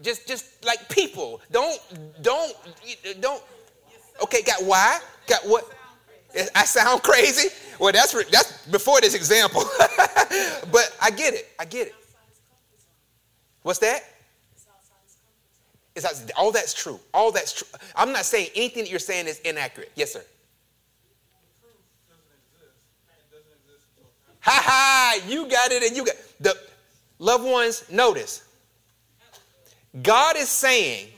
[0.02, 1.40] just just like people.
[1.50, 1.80] Don't
[2.22, 2.54] don't
[3.20, 3.42] don't.
[4.22, 5.00] Okay, got why?
[5.26, 5.64] Got what?
[6.54, 7.48] I sound crazy.
[7.78, 9.62] Well, that's that's before this example,
[10.72, 11.48] but I get it.
[11.58, 11.94] I get it.
[13.62, 14.02] What's that?
[15.96, 17.00] It's all that's true.
[17.14, 17.66] All that's true.
[17.96, 19.90] I'm not saying anything that you're saying is inaccurate.
[19.94, 20.22] Yes, sir.
[24.40, 25.18] Ha ha!
[25.26, 26.56] You got it, and you got the
[27.18, 27.84] loved ones.
[27.90, 28.44] Notice,
[30.02, 31.08] God is saying,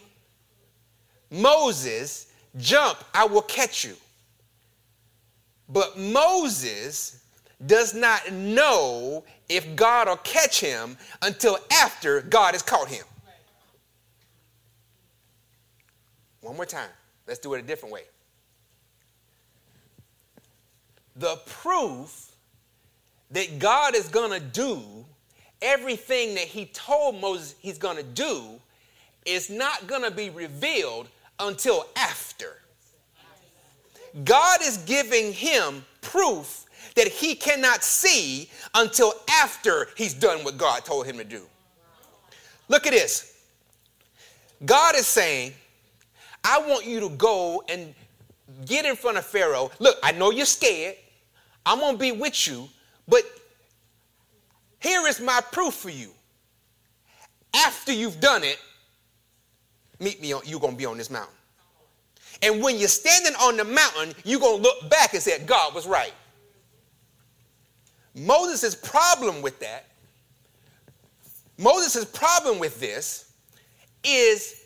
[1.30, 3.96] Moses, jump, I will catch you.
[5.68, 7.22] But Moses
[7.66, 13.04] does not know if God will catch him until after God has caught him.
[16.48, 16.88] One more time.
[17.26, 18.04] Let's do it a different way.
[21.16, 22.32] The proof
[23.32, 24.82] that God is going to do
[25.60, 28.42] everything that he told Moses he's going to do
[29.26, 31.08] is not going to be revealed
[31.38, 32.56] until after.
[34.24, 40.86] God is giving him proof that he cannot see until after he's done what God
[40.86, 41.42] told him to do.
[42.68, 43.36] Look at this.
[44.64, 45.52] God is saying,
[46.44, 47.94] I want you to go and
[48.66, 49.70] get in front of Pharaoh.
[49.78, 50.96] Look, I know you're scared.
[51.66, 52.68] I'm going to be with you,
[53.06, 53.22] but
[54.80, 56.10] here is my proof for you.
[57.54, 58.58] After you've done it,
[59.98, 61.34] meet me on, you're going to be on this mountain.
[62.42, 65.74] And when you're standing on the mountain, you're going to look back and say, God
[65.74, 66.12] was right.
[68.14, 69.86] Moses' problem with that,
[71.56, 73.32] Moses' problem with this
[74.04, 74.64] is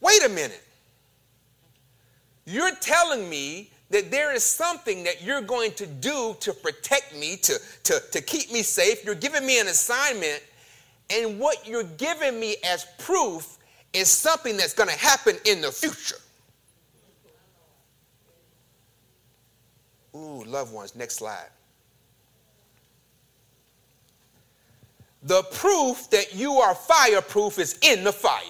[0.00, 0.63] wait a minute.
[2.46, 7.36] You're telling me that there is something that you're going to do to protect me,
[7.36, 9.04] to, to, to keep me safe.
[9.04, 10.42] You're giving me an assignment,
[11.10, 13.58] and what you're giving me as proof
[13.92, 16.16] is something that's going to happen in the future.
[20.14, 21.48] Ooh, loved ones, next slide.
[25.22, 28.42] The proof that you are fireproof is in the fire.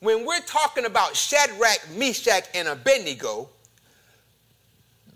[0.00, 3.48] When we're talking about Shadrach, Meshach, and Abednego,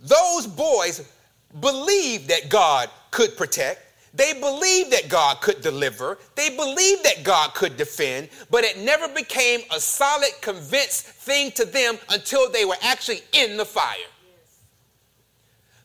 [0.01, 1.07] those boys
[1.61, 3.87] believed that God could protect.
[4.15, 6.19] They believed that God could deliver.
[6.35, 11.65] They believed that God could defend, but it never became a solid, convinced thing to
[11.65, 13.97] them until they were actually in the fire.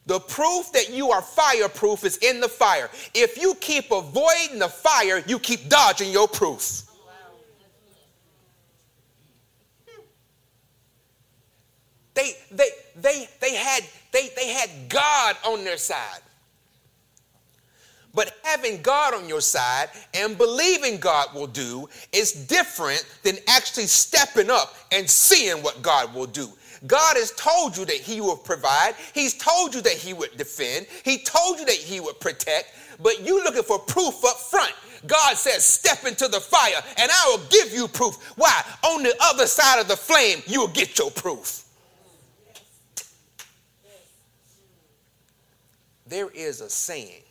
[0.07, 2.89] The proof that you are fireproof is in the fire.
[3.13, 6.84] If you keep avoiding the fire, you keep dodging your proof.
[12.15, 16.21] They, they, they, they, had, they, they had God on their side.
[18.15, 23.87] But having God on your side and believing God will do is different than actually
[23.87, 26.47] stepping up and seeing what God will do.
[26.87, 28.95] God has told you that He will provide.
[29.13, 30.87] He's told you that He would defend.
[31.03, 32.73] He told you that He would protect.
[33.03, 34.71] But you looking for proof up front.
[35.07, 38.15] God says, step into the fire and I will give you proof.
[38.37, 38.63] Why?
[38.83, 41.64] On the other side of the flame, you will get your proof.
[46.07, 47.23] There is a saying.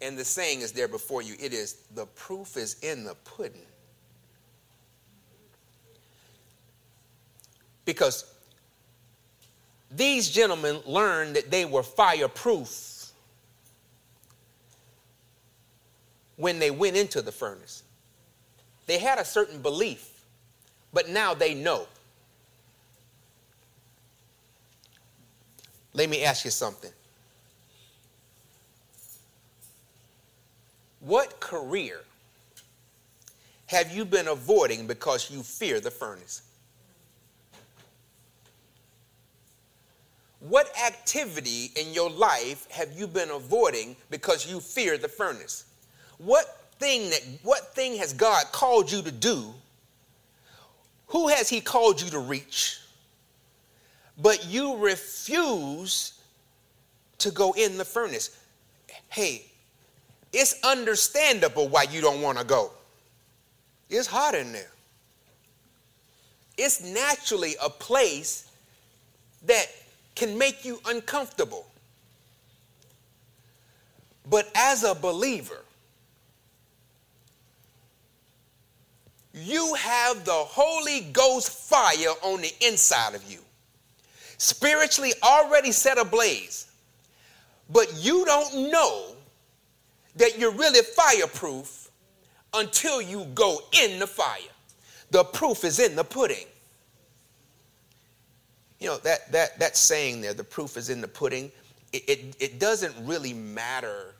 [0.00, 1.34] And the saying is there before you.
[1.40, 3.62] It is the proof is in the pudding.
[7.84, 8.34] Because
[9.90, 12.94] these gentlemen learned that they were fireproof
[16.36, 17.84] when they went into the furnace.
[18.86, 20.10] They had a certain belief,
[20.92, 21.86] but now they know.
[25.94, 26.90] Let me ask you something.
[31.00, 32.00] What career
[33.66, 36.42] have you been avoiding because you fear the furnace?
[40.40, 45.64] What activity in your life have you been avoiding because you fear the furnace?
[46.18, 49.54] What thing that what thing has God called you to do?
[51.08, 52.80] Who has he called you to reach?
[54.18, 56.20] But you refuse
[57.18, 58.36] to go in the furnace.
[59.08, 59.46] Hey,
[60.32, 62.70] it's understandable why you don't want to go.
[63.88, 64.70] It's hot in there.
[66.56, 68.50] It's naturally a place
[69.46, 69.66] that
[70.14, 71.66] can make you uncomfortable.
[74.28, 75.64] But as a believer,
[79.34, 83.40] you have the Holy Ghost fire on the inside of you,
[84.38, 86.66] spiritually already set ablaze.
[87.70, 89.14] But you don't know
[90.16, 91.90] that you're really fireproof
[92.52, 94.38] until you go in the fire.
[95.10, 96.46] The proof is in the pudding.
[98.80, 101.50] You know, that, that, that saying there, the proof is in the pudding,
[101.92, 104.14] it, it, it doesn't really matter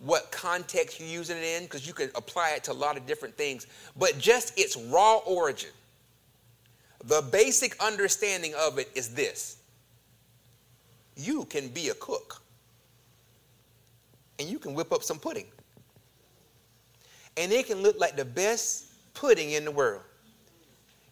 [0.00, 3.06] what context you're using it in because you can apply it to a lot of
[3.06, 3.66] different things,
[3.96, 5.70] but just its raw origin.
[7.04, 9.56] The basic understanding of it is this
[11.16, 12.40] you can be a cook
[14.38, 15.46] and you can whip up some pudding.
[17.36, 20.02] And it can look like the best pudding in the world.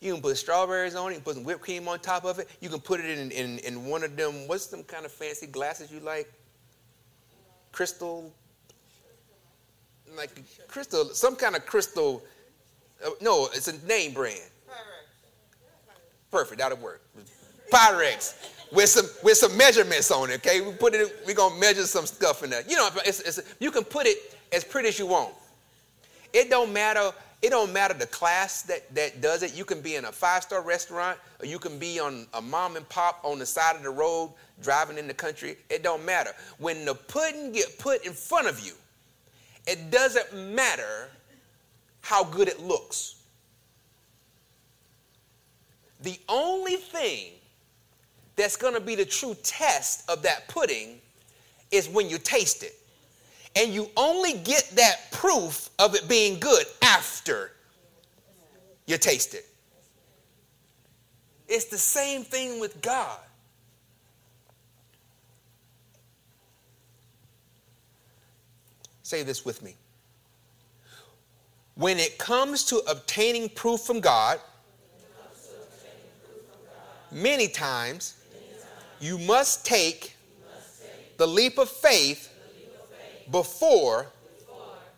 [0.01, 2.39] You can put strawberries on it, you can put some whipped cream on top of
[2.39, 2.49] it.
[2.61, 5.47] You can put it in, in, in one of them, what's some kind of fancy
[5.47, 6.33] glasses you like?
[7.73, 8.33] Crystal,
[10.17, 10.31] like
[10.69, 12.23] crystal, some kind of crystal.
[13.05, 14.41] Uh, no, it's a name brand.
[16.31, 17.03] Perfect, that'll work.
[17.73, 18.35] Pyrex
[18.73, 20.37] with some with some measurements on it.
[20.47, 21.23] Okay, we put it.
[21.27, 22.63] We're gonna measure some stuff in there.
[22.69, 25.35] You know, it's, it's, you can put it as pretty as you want.
[26.33, 27.13] It don't matter.
[27.41, 29.57] It don't matter the class that that does it.
[29.57, 32.77] You can be in a five star restaurant, or you can be on a mom
[32.77, 35.57] and pop on the side of the road driving in the country.
[35.71, 36.33] It don't matter.
[36.59, 38.73] When the pudding get put in front of you,
[39.67, 41.11] it doesn't matter
[42.01, 43.18] how good it looks.
[46.01, 47.33] The only thing
[48.37, 51.01] that's going to be the true test of that pudding
[51.71, 52.75] is when you taste it.
[53.57, 57.53] And you only get that proof of it being good after
[58.87, 59.47] you taste it.
[61.49, 63.19] It's the same thing with God.
[69.03, 69.75] Say this with me.
[71.75, 74.39] When it comes to obtaining proof from God,
[77.11, 78.15] many times
[79.01, 80.17] you must take
[81.17, 82.33] the leap of faith
[83.31, 84.07] before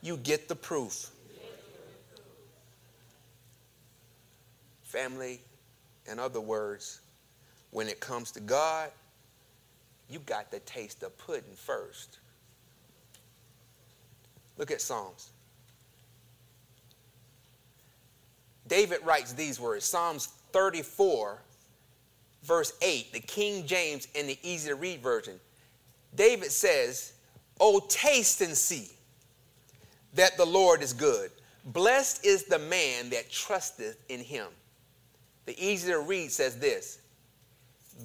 [0.02, 1.10] you get the proof.
[4.82, 5.40] Family,
[6.10, 7.00] in other words,
[7.70, 8.90] when it comes to God,
[10.08, 12.18] you got to taste the pudding first.
[14.58, 15.30] Look at Psalms.
[18.66, 21.38] David writes these words Psalms 34
[22.42, 25.38] verse 8, the King James and the easy to read version.
[26.14, 27.12] David says,
[27.60, 28.88] Oh, taste and see
[30.14, 31.30] that the Lord is good.
[31.66, 34.46] Blessed is the man that trusteth in him.
[35.46, 37.00] The easy to read says this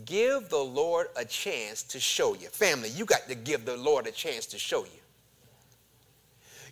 [0.03, 2.47] Give the Lord a chance to show you.
[2.49, 4.99] Family, you got to give the Lord a chance to show you.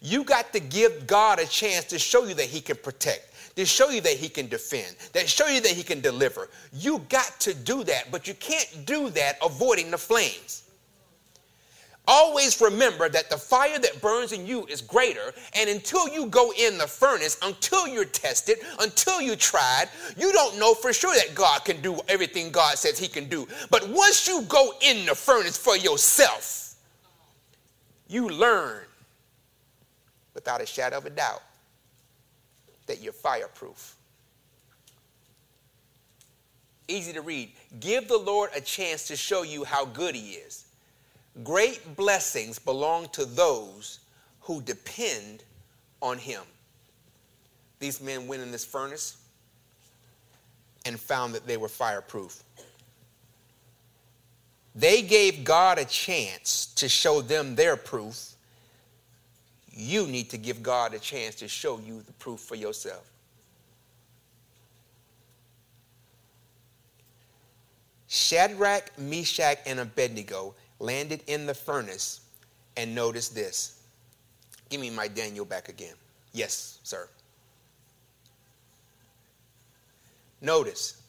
[0.02, 3.66] You got to give God a chance to show you that He can protect to
[3.66, 6.50] show you that he can defend, that show you that he can deliver.
[6.72, 10.64] You got to do that, but you can't do that avoiding the flames.
[12.06, 16.52] Always remember that the fire that burns in you is greater, and until you go
[16.60, 19.86] in the furnace, until you're tested, until you tried,
[20.18, 23.48] you don't know for sure that God can do everything God says He can do.
[23.70, 26.76] But once you go in the furnace for yourself,
[28.10, 28.84] you learn
[30.34, 31.42] without a shadow of a doubt
[32.88, 33.96] that you're fireproof.
[36.88, 37.52] easy to read.
[37.80, 40.66] Give the Lord a chance to show you how good He is.
[41.44, 44.00] Great blessings belong to those
[44.42, 45.44] who depend
[46.02, 46.44] on Him.
[47.80, 49.18] These men went in this furnace
[50.86, 52.44] and found that they were fireproof.
[54.76, 58.33] They gave God a chance to show them their proof.
[59.74, 63.10] You need to give God a chance to show you the proof for yourself.
[68.08, 72.22] Shadrach, Meshach, and Abednego landed in the furnace,
[72.78, 73.82] and notice this.
[74.70, 75.96] Give me my Daniel back again.
[76.34, 77.08] Yes, sir.
[80.42, 81.02] Notice,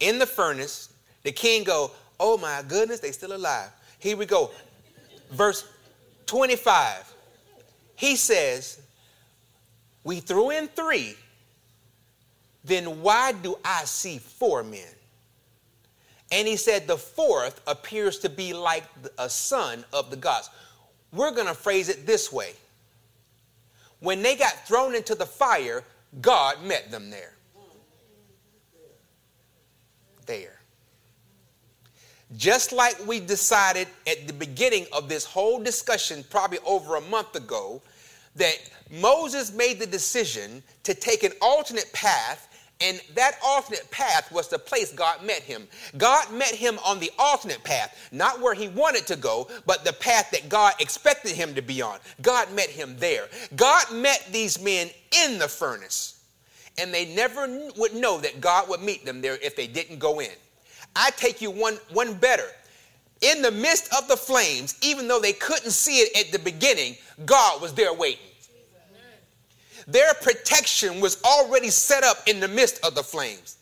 [0.00, 3.70] in the furnace, the king go, oh my goodness, they still alive.
[4.00, 4.50] Here we go.
[5.30, 5.64] Verse
[6.26, 7.14] 25.
[8.00, 8.80] He says,
[10.04, 11.16] we threw in three,
[12.64, 14.88] then why do I see four men?
[16.32, 18.84] And he said, the fourth appears to be like
[19.18, 20.48] a son of the gods.
[21.12, 22.54] We're going to phrase it this way
[23.98, 25.84] when they got thrown into the fire,
[26.22, 27.34] God met them there.
[30.24, 30.58] There.
[32.34, 37.34] Just like we decided at the beginning of this whole discussion, probably over a month
[37.34, 37.82] ago,
[38.36, 38.58] that
[38.90, 42.48] Moses made the decision to take an alternate path
[42.80, 45.68] and that alternate path was the place God met him.
[45.98, 49.92] God met him on the alternate path, not where he wanted to go, but the
[49.92, 51.98] path that God expected him to be on.
[52.22, 53.28] God met him there.
[53.54, 54.88] God met these men
[55.24, 56.24] in the furnace,
[56.78, 60.20] and they never would know that God would meet them there if they didn't go
[60.20, 60.32] in.
[60.96, 62.48] I take you one, one better.
[63.20, 66.96] In the midst of the flames, even though they couldn't see it at the beginning,
[67.26, 68.24] God was there waiting.
[69.86, 73.56] Their protection was already set up in the midst of the flames.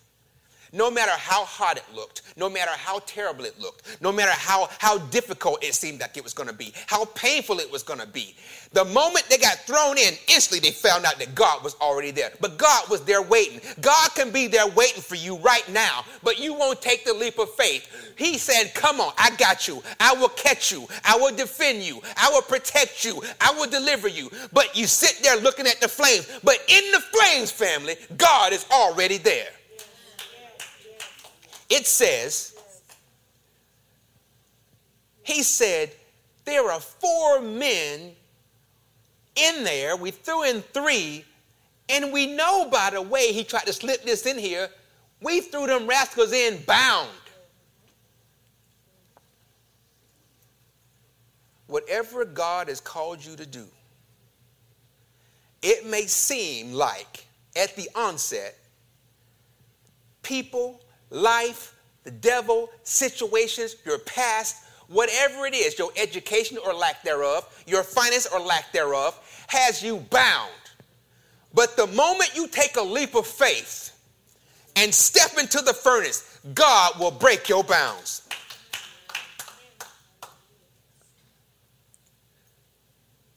[0.72, 4.68] No matter how hot it looked, no matter how terrible it looked, no matter how,
[4.78, 8.00] how difficult it seemed like it was going to be, how painful it was going
[8.00, 8.34] to be,
[8.72, 12.32] the moment they got thrown in, instantly they found out that God was already there.
[12.40, 13.60] But God was there waiting.
[13.80, 17.38] God can be there waiting for you right now, but you won't take the leap
[17.38, 17.88] of faith.
[18.16, 19.82] He said, Come on, I got you.
[20.00, 20.86] I will catch you.
[21.04, 22.02] I will defend you.
[22.16, 23.22] I will protect you.
[23.40, 24.30] I will deliver you.
[24.52, 26.28] But you sit there looking at the flames.
[26.44, 29.48] But in the flames, family, God is already there.
[31.68, 32.54] It says,
[35.22, 35.92] He said,
[36.44, 38.12] There are four men
[39.36, 39.96] in there.
[39.96, 41.24] We threw in three.
[41.88, 44.68] And we know by the way he tried to slip this in here,
[45.22, 47.08] we threw them rascals in bound.
[51.66, 53.66] Whatever God has called you to do,
[55.62, 58.56] it may seem like at the onset,
[60.22, 67.62] people, life, the devil, situations, your past, whatever it is, your education or lack thereof,
[67.66, 70.50] your finance or lack thereof, has you bound.
[71.54, 73.92] But the moment you take a leap of faith
[74.76, 78.22] and step into the furnace, God will break your bounds.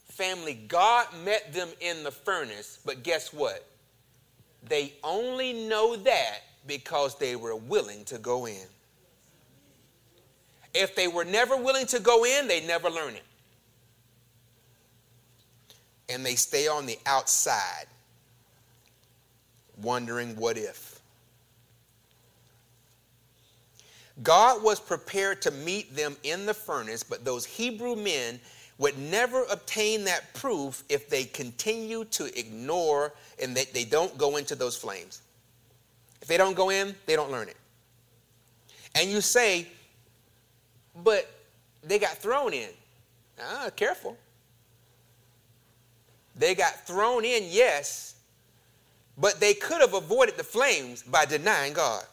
[0.08, 3.66] Family, God met them in the furnace, but guess what?
[4.62, 8.66] They only know that because they were willing to go in.
[10.74, 13.24] If they were never willing to go in, they never learn it.
[16.08, 17.86] And they stay on the outside,
[19.80, 21.00] wondering what if.
[24.22, 28.40] God was prepared to meet them in the furnace, but those Hebrew men
[28.78, 34.36] would never obtain that proof if they continue to ignore and they, they don't go
[34.36, 35.22] into those flames.
[36.22, 37.56] If they don't go in, they don't learn it.
[38.94, 39.66] And you say,
[41.02, 41.28] but
[41.82, 42.70] they got thrown in.
[43.40, 44.16] Ah, careful.
[46.36, 48.14] They got thrown in, yes,
[49.18, 52.04] but they could have avoided the flames by denying God.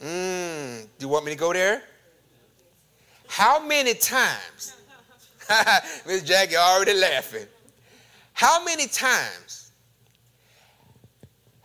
[0.00, 1.82] Mmm, do you want me to go there?
[3.28, 4.76] How many times,
[6.06, 7.46] Miss Jackie already laughing.
[8.32, 9.59] How many times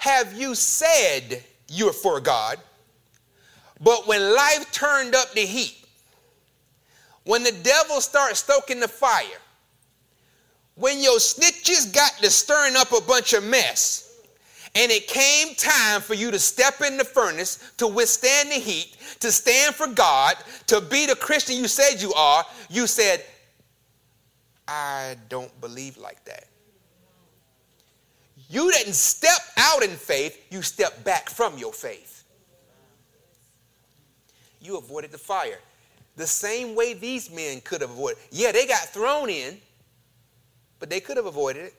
[0.06, 2.60] have you said you're for God,
[3.82, 5.84] but when life turned up the heat,
[7.24, 9.42] when the devil starts stoking the fire,
[10.76, 14.22] when your snitches got to stirring up a bunch of mess,
[14.76, 18.98] and it came time for you to step in the furnace to withstand the heat,
[19.22, 20.36] to stand for God,
[20.68, 23.24] to be the Christian you said you are, you said,
[24.68, 26.46] I don't believe like that.
[28.50, 32.24] You didn't step out in faith, you stepped back from your faith.
[34.62, 35.60] you avoided the fire.
[36.16, 38.18] The same way these men could have avoided.
[38.32, 39.58] Yeah, they got thrown in,
[40.80, 41.74] but they could have avoided it.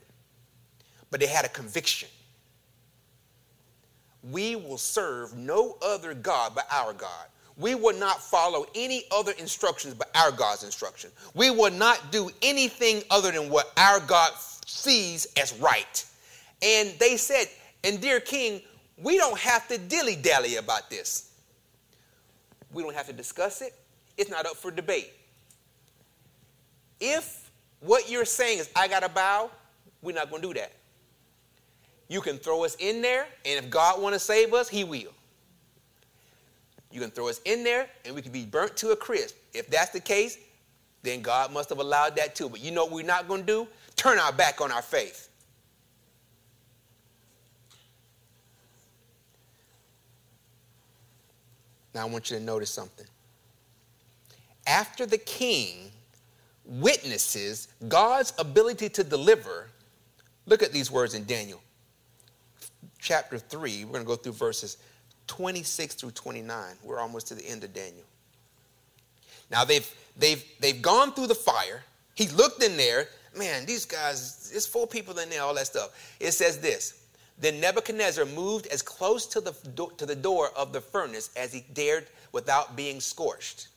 [1.10, 2.08] But they had a conviction.
[4.30, 7.26] We will serve no other God but our God.
[7.56, 11.10] We will not follow any other instructions but our God's instruction.
[11.34, 14.32] We will not do anything other than what our God
[14.66, 16.04] sees as right.
[16.66, 17.46] And they said,
[17.84, 18.60] and dear King,
[18.98, 21.30] we don't have to dilly dally about this.
[22.72, 23.72] We don't have to discuss it.
[24.18, 25.12] It's not up for debate.
[26.98, 29.50] If what you're saying is, I got to bow,
[30.02, 30.72] we're not going to do that.
[32.08, 35.12] You can throw us in there, and if God want to save us, he will.
[36.90, 39.36] You can throw us in there, and we can be burnt to a crisp.
[39.52, 40.38] If that's the case,
[41.02, 42.48] then God must have allowed that too.
[42.48, 43.68] But you know what we're not going to do?
[43.94, 45.28] Turn our back on our faith.
[51.96, 53.06] Now, I want you to notice something.
[54.66, 55.90] After the king
[56.66, 59.68] witnesses God's ability to deliver,
[60.44, 61.58] look at these words in Daniel
[62.98, 63.86] chapter 3.
[63.86, 64.76] We're going to go through verses
[65.26, 66.74] 26 through 29.
[66.84, 68.04] We're almost to the end of Daniel.
[69.50, 71.82] Now they've they've they've gone through the fire.
[72.14, 73.08] He looked in there.
[73.34, 76.16] Man, these guys, there's four people in there, all that stuff.
[76.20, 77.05] It says this.
[77.38, 79.52] Then Nebuchadnezzar moved as close to the,
[79.98, 83.68] to the door of the furnace as he dared without being scorched.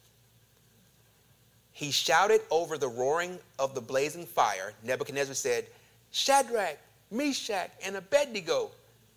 [1.72, 4.74] He shouted over the roaring of the blazing fire.
[4.84, 5.68] Nebuchadnezzar said,
[6.12, 6.78] Shadrach,
[7.12, 8.72] Meshach, and Abednego,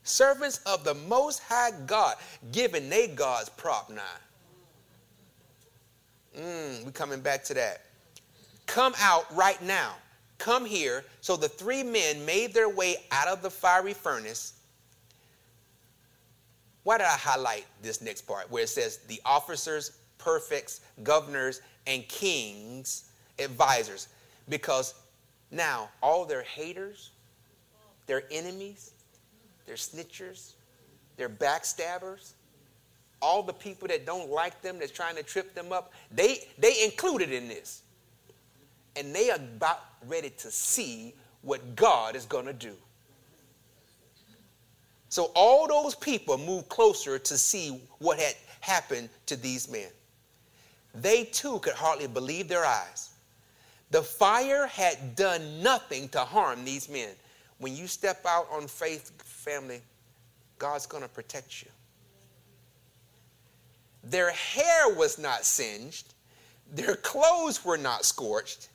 [0.05, 2.17] servants of the Most High God,
[2.51, 4.03] giving they God's prop now.
[6.39, 7.83] Mm, we coming back to that.
[8.67, 9.95] Come out right now.
[10.43, 11.05] Come here.
[11.21, 14.55] So the three men made their way out of the fiery furnace.
[16.83, 22.09] Why did I highlight this next part where it says the officers, prefects, governors, and
[22.09, 23.05] kings,
[23.39, 24.09] advisors?
[24.49, 24.95] Because
[25.53, 27.13] now all their haters,
[28.07, 28.95] their enemies,
[29.65, 30.55] their snitchers,
[31.19, 32.33] their backstabbers,
[33.21, 36.83] all the people that don't like them, that's trying to trip them up, they they
[36.83, 37.83] included in this.
[38.97, 42.75] And they are about ready to see what God is going to do.
[45.09, 49.89] So all those people moved closer to see what had happened to these men.
[50.95, 53.11] They too could hardly believe their eyes.
[53.91, 57.11] The fire had done nothing to harm these men.
[57.59, 59.83] When you step out on faith, family,
[60.59, 61.69] God's going to protect you.
[64.05, 66.15] Their hair was not singed,
[66.73, 68.69] their clothes were not scorched,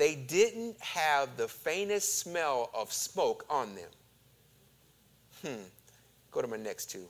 [0.00, 3.90] they didn't have the faintest smell of smoke on them.
[5.44, 5.62] Hmm.
[6.30, 7.04] Go to my next two.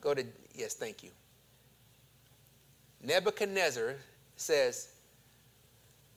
[0.00, 0.24] Go to,
[0.56, 1.10] yes, thank you.
[3.04, 3.94] Nebuchadnezzar
[4.34, 4.88] says,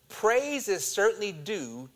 [0.10, 1.88] Praise is certainly due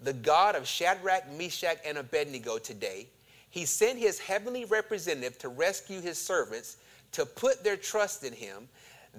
[0.00, 3.08] the God of Shadrach, Meshach, and Abednego today.
[3.50, 6.76] He sent his heavenly representative to rescue his servants,
[7.10, 8.68] to put their trust in him,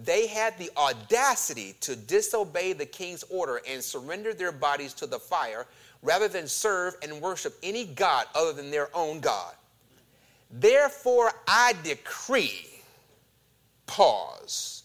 [0.04, 5.20] they had the audacity to disobey the king's order and surrender their bodies to the
[5.20, 5.66] fire
[6.02, 9.54] rather than serve and worship any God other than their own God.
[10.52, 12.70] Therefore, I decree,
[13.88, 14.84] pause.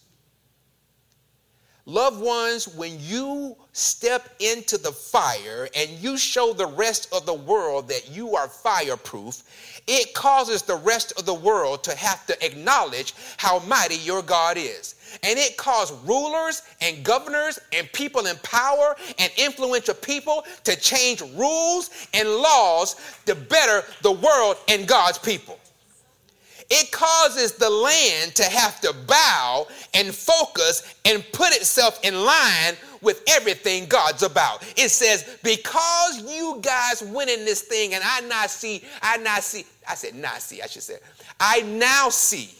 [1.85, 7.33] Loved ones, when you step into the fire and you show the rest of the
[7.33, 9.43] world that you are fireproof,
[9.87, 14.57] it causes the rest of the world to have to acknowledge how mighty your God
[14.57, 14.95] is.
[15.23, 21.21] And it caused rulers and governors and people in power and influential people to change
[21.35, 22.95] rules and laws
[23.25, 25.57] to better the world and God's people.
[26.73, 32.75] It causes the land to have to bow and focus and put itself in line
[33.01, 34.63] with everything God's about.
[34.77, 39.39] It says, because you guys went in this thing and I now see, I now
[39.39, 40.99] see, I said, not see, I should say,
[41.41, 42.51] I now see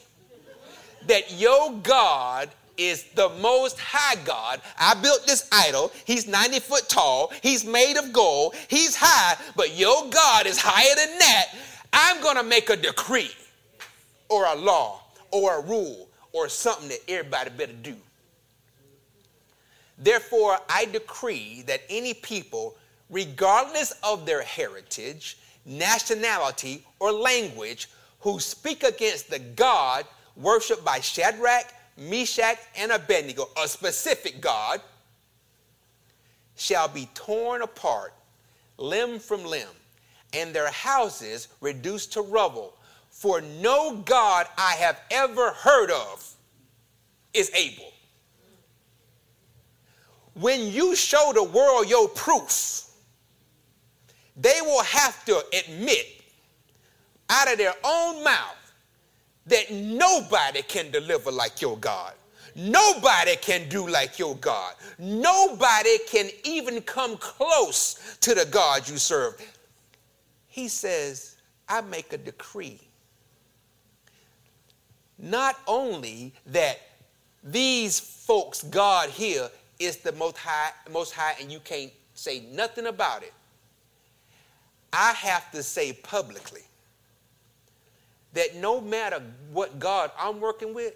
[1.08, 4.62] that your God is the most high God.
[4.80, 5.92] I built this idol.
[6.06, 7.32] He's 90 foot tall.
[7.42, 8.56] He's made of gold.
[8.68, 11.48] He's high, but your God is higher than that.
[11.94, 13.32] I'm going to make a decree
[14.30, 17.96] or a law or a rule or something that everybody better do.
[19.98, 22.76] Therefore, I decree that any people,
[23.10, 27.88] regardless of their heritage, nationality, or language,
[28.22, 34.82] who speak against the God worshiped by Shadrach, Meshach, and Abednego, a specific God,
[36.56, 38.14] shall be torn apart,
[38.78, 39.68] limb from limb,
[40.34, 42.74] and their houses reduced to rubble,
[43.10, 46.36] For no God I have ever heard of
[47.34, 47.92] is able.
[50.34, 52.86] When you show the world your proof,
[54.38, 56.08] they will have to admit
[57.30, 58.61] out of their own mouth
[59.48, 62.14] that nobody can deliver like your God.
[62.56, 64.76] Nobody can do like your God.
[65.00, 69.42] Nobody can even come close to the God you serve.
[70.48, 71.38] He says,
[71.70, 72.80] I make a decree.
[75.18, 76.80] Not only that
[77.44, 82.88] these folks, God here is the most high, most high, and you can't say nothing
[82.88, 83.34] about it.
[84.92, 86.64] I have to say publicly
[88.34, 89.22] that no matter
[89.52, 90.94] what God I'm working with,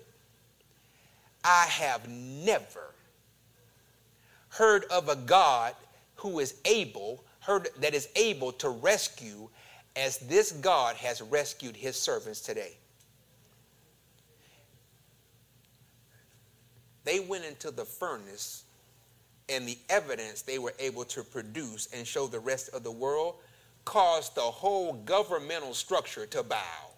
[1.43, 2.93] I have never
[4.49, 5.75] heard of a God
[6.15, 9.49] who is able, heard that is able to rescue
[9.95, 12.77] as this God has rescued his servants today.
[17.03, 18.63] They went into the furnace,
[19.47, 23.36] and the evidence they were able to produce and show the rest of the world
[23.83, 26.95] caused the whole governmental structure to bow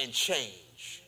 [0.00, 1.02] and change.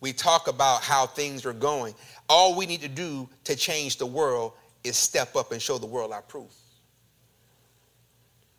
[0.00, 1.94] We talk about how things are going.
[2.28, 5.86] All we need to do to change the world is step up and show the
[5.86, 6.52] world our proof.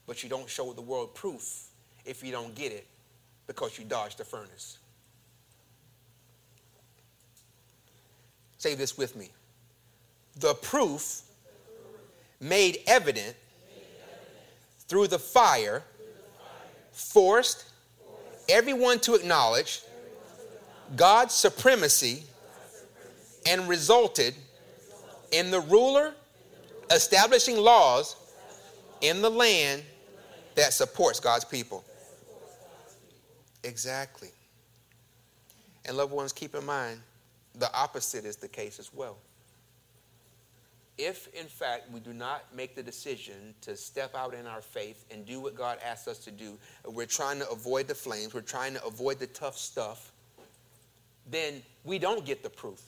[0.08, 1.66] But you don't show the world proof
[2.04, 2.88] if you don't get it
[3.48, 4.78] because you dodged the furnace.
[8.58, 9.30] Say this with me.
[10.40, 11.22] The proof
[12.40, 13.36] made evident
[14.88, 15.84] through the fire
[16.96, 17.66] forced
[18.48, 19.82] everyone to acknowledge
[20.96, 22.24] God's supremacy
[23.46, 24.34] and resulted
[25.32, 26.14] in the ruler
[26.92, 28.16] establishing laws
[29.02, 29.84] in the land
[30.56, 31.84] that supports God's people.
[33.64, 34.30] Exactly.
[35.86, 37.02] And loved ones, keep in mind,
[37.56, 39.18] the opposite is the case as well
[40.98, 45.06] if in fact we do not make the decision to step out in our faith
[45.12, 48.42] and do what God asks us to do, we're trying to avoid the flames, we're
[48.42, 50.12] trying to avoid the tough stuff,
[51.30, 52.82] then we don't get the proof.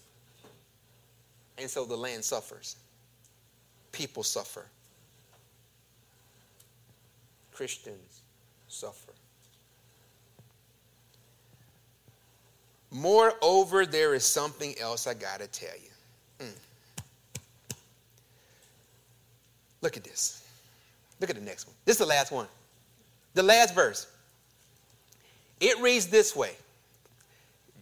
[1.58, 2.78] And so the land suffers.
[3.92, 4.68] People suffer.
[7.52, 8.22] Christians
[8.68, 9.12] suffer.
[12.92, 16.46] Moreover, there is something else I got to tell you.
[16.46, 16.54] Mm.
[19.82, 20.44] Look at this.
[21.20, 21.76] Look at the next one.
[21.86, 22.48] This is the last one.
[23.34, 24.08] The last verse.
[25.60, 26.52] It reads this way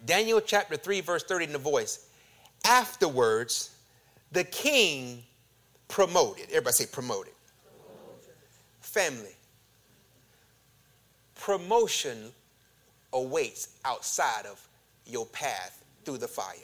[0.05, 2.07] Daniel chapter 3, verse 30 in the voice.
[2.65, 3.75] Afterwards,
[4.31, 5.23] the king
[5.87, 6.47] promoted.
[6.49, 7.33] Everybody say promoted.
[8.81, 9.35] Family.
[11.35, 12.31] Promotion
[13.13, 14.67] awaits outside of
[15.05, 16.55] your path through the fire.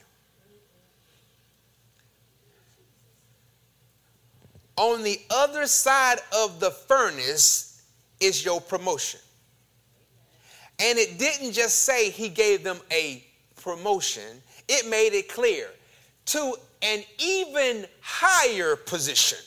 [4.78, 7.84] On the other side of the furnace
[8.20, 9.20] is your promotion.
[10.80, 13.24] And it didn't just say he gave them a
[13.62, 15.68] promotion, it made it clear
[16.26, 19.38] to an even higher position.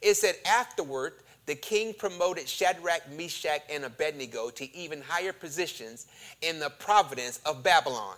[0.00, 1.14] It said, afterward,
[1.46, 6.06] the king promoted Shadrach, Meshach, and Abednego to even higher positions
[6.40, 8.16] in the providence of Babylon.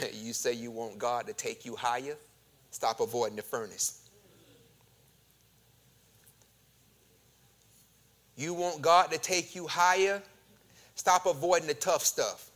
[0.12, 2.16] you say you want God to take you higher?
[2.76, 4.06] Stop avoiding the furnace.
[8.36, 10.22] You want God to take you higher?
[10.94, 12.50] Stop avoiding the tough stuff.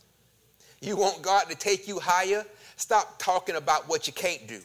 [0.79, 2.45] You want God to take you higher?
[2.75, 4.59] Stop talking about what you can't do.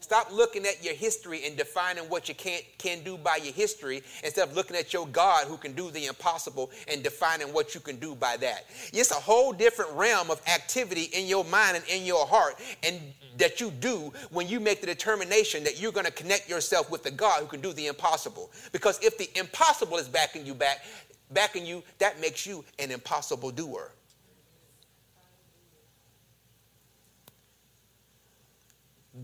[0.00, 4.02] Stop looking at your history and defining what you can't can do by your history
[4.24, 7.80] instead of looking at your God who can do the impossible and defining what you
[7.80, 8.64] can do by that.
[8.94, 12.98] It's a whole different realm of activity in your mind and in your heart and
[13.36, 17.02] that you do when you make the determination that you're going to connect yourself with
[17.02, 18.50] the God who can do the impossible.
[18.72, 20.84] Because if the impossible is backing you back,
[21.30, 23.92] backing you, that makes you an impossible doer.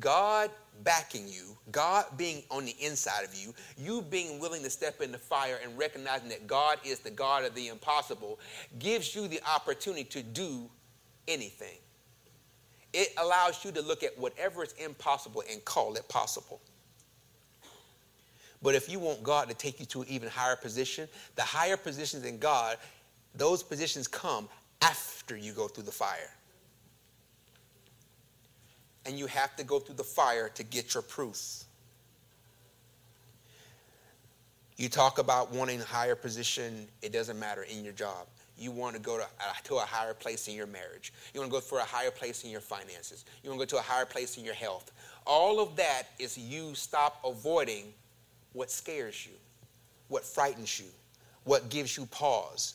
[0.01, 0.51] God
[0.85, 5.13] backing you, God being on the inside of you, you being willing to step in
[5.13, 8.41] the fire and recognizing that God is the God of the impossible,
[8.79, 10.69] gives you the opportunity to do
[11.29, 11.79] anything.
[12.93, 16.61] It allows you to look at whatever is impossible and call it possible.
[18.63, 21.77] But if you want God to take you to an even higher position, the higher
[21.77, 22.77] positions in God,
[23.35, 24.49] those positions come
[24.81, 26.31] after you go through the fire
[29.07, 31.65] and you have to go through the fire to get your proof.
[34.77, 38.27] You talk about wanting a higher position, it doesn't matter in your job.
[38.59, 41.13] You want to go to, uh, to a higher place in your marriage.
[41.33, 43.25] You want to go for a higher place in your finances.
[43.43, 44.93] You want to go to a higher place in your health.
[45.27, 47.93] All of that is you stop avoiding
[48.53, 49.33] what scares you,
[50.09, 50.87] what frightens you,
[51.45, 52.75] what gives you pause.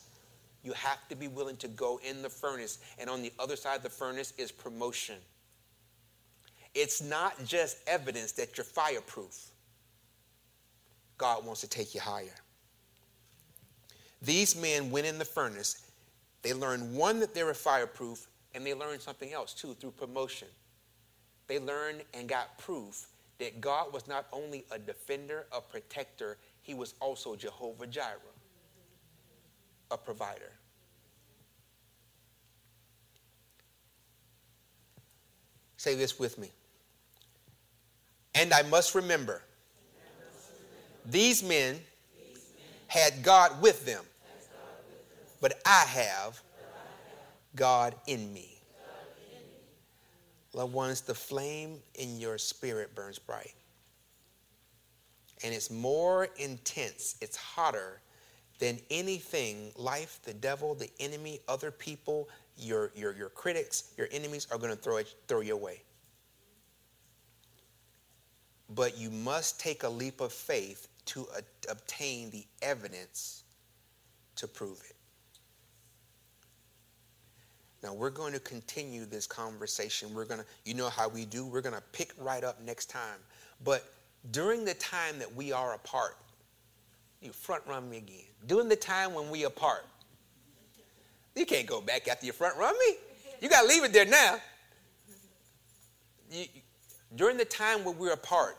[0.64, 3.78] You have to be willing to go in the furnace, and on the other side
[3.78, 5.16] of the furnace is promotion.
[6.74, 9.52] It's not just evidence that you're fireproof.
[11.18, 12.36] God wants to take you higher.
[14.22, 15.90] These men went in the furnace.
[16.42, 20.48] They learned one that they were fireproof, and they learned something else too through promotion.
[21.48, 23.08] They learned and got proof
[23.40, 28.18] that God was not only a defender, a protector, he was also Jehovah Jireh,
[29.92, 30.52] a provider.
[35.78, 36.52] Say this with me.
[38.34, 39.44] And I must remember,
[41.06, 41.80] these men
[42.88, 44.04] had God with them,
[45.42, 46.42] but I have
[47.56, 48.54] God in me.
[50.54, 53.54] Loved ones, the flame in your spirit burns bright.
[55.44, 58.02] And it's more intense, it's hotter
[58.60, 62.28] than anything life, the devil, the enemy, other people,
[62.58, 65.84] your, your, your critics, your enemies are going to throw, it, throw you away.
[68.70, 73.44] But you must take a leap of faith to a, obtain the evidence
[74.36, 74.96] to prove it.
[77.84, 80.14] Now we're going to continue this conversation.
[80.14, 82.88] We're going to, you know how we do, we're going to pick right up next
[82.90, 83.20] time.
[83.64, 83.84] But
[84.32, 86.18] during the time that we are apart,
[87.22, 88.26] you front run me again.
[88.46, 89.86] During the time when we apart,
[91.36, 92.96] you can't go back after you front run me.
[93.42, 94.38] You got to leave it there now.
[96.32, 96.46] You,
[97.16, 98.58] during the time when we're apart,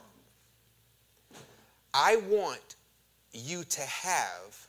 [1.95, 2.76] I want
[3.32, 4.66] you to have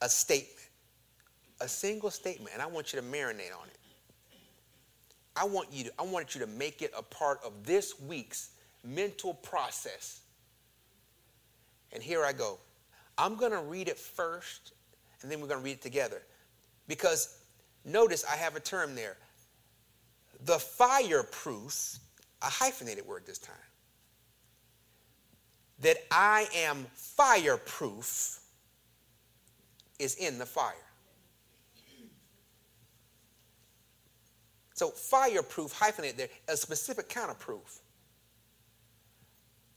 [0.00, 0.68] a statement,
[1.60, 3.78] a single statement, and I want you to marinate on it.
[5.36, 8.50] I want you to, I want you to make it a part of this week's
[8.84, 10.20] mental process.
[11.92, 12.58] And here I go.
[13.18, 14.72] I'm going to read it first,
[15.22, 16.22] and then we're going to read it together.
[16.88, 17.38] Because
[17.84, 19.16] notice I have a term there.
[20.44, 21.98] The fireproof,
[22.42, 23.56] a hyphenated word this time
[25.80, 28.40] that I am fireproof
[29.98, 30.74] is in the fire.
[34.74, 37.80] So, fireproof, hyphenate there, a specific kind of proof.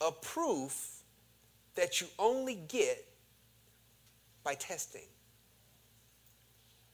[0.02, 1.04] A proof
[1.76, 3.06] that you only get
[4.44, 5.06] by testing,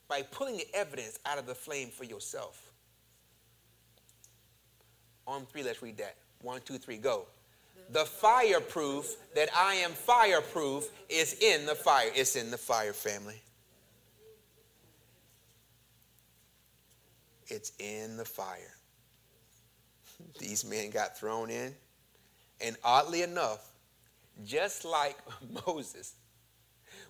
[0.09, 2.71] by pulling the evidence out of the flame for yourself.
[5.25, 6.17] On three, let's read that.
[6.41, 7.27] One, two, three, go.
[7.89, 12.09] The fireproof that I am fireproof is in the fire.
[12.15, 13.41] It's in the fire, family.
[17.47, 18.73] It's in the fire.
[20.39, 21.73] These men got thrown in.
[22.61, 23.69] And oddly enough,
[24.45, 25.17] just like
[25.67, 26.15] Moses,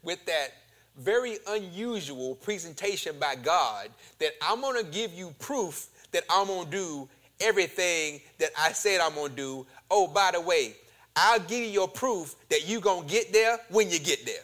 [0.01, 0.49] with that
[0.97, 3.89] very unusual presentation by God,
[4.19, 7.09] that I'm going to give you proof that I'm going to do
[7.39, 9.67] everything that I said I'm going to do.
[9.95, 10.73] Oh, by the way,
[11.15, 14.41] I'll give you your proof that you're going to get there when you get there.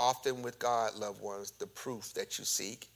[0.00, 2.88] Often with God, loved ones, the proof that you seek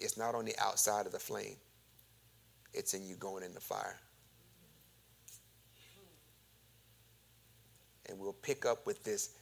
[0.00, 1.54] is not on the outside of the flame,
[2.74, 4.00] it's in you going in the fire.
[8.08, 9.36] And we'll pick up with this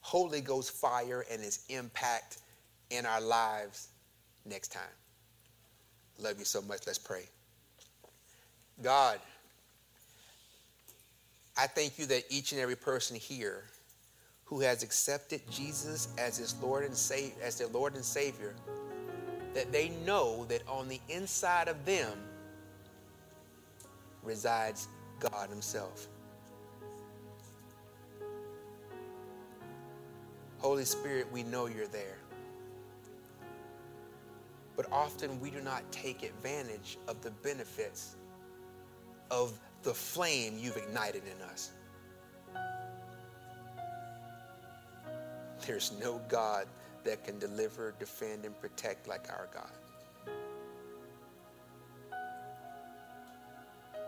[0.00, 2.36] Holy Ghost fire and its impact
[2.90, 3.88] in our lives
[4.44, 4.82] next time.
[6.18, 6.80] Love you so much.
[6.86, 7.24] Let's pray.
[8.82, 9.20] God,
[11.56, 13.64] I thank you that each and every person here
[14.44, 18.54] who has accepted Jesus as his Lord and Savior, as their Lord and Savior,
[19.54, 22.18] that they know that on the inside of them
[24.24, 24.88] resides
[25.20, 26.08] God Himself.
[30.58, 32.18] Holy Spirit, we know you're there.
[34.76, 38.16] But often we do not take advantage of the benefits
[39.30, 41.72] of the flame you've ignited in us.
[45.66, 46.66] There's no God
[47.04, 49.70] that can deliver, defend, and protect like our God.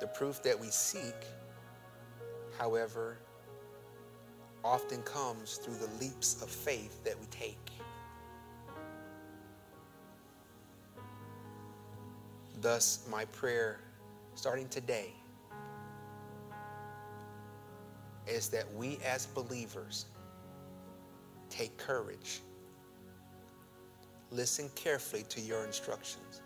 [0.01, 1.15] The proof that we seek,
[2.59, 3.19] however,
[4.65, 7.71] often comes through the leaps of faith that we take.
[12.67, 13.79] Thus, my prayer
[14.35, 15.13] starting today
[18.27, 20.07] is that we as believers
[21.49, 22.41] take courage,
[24.33, 26.41] listen carefully to your instructions.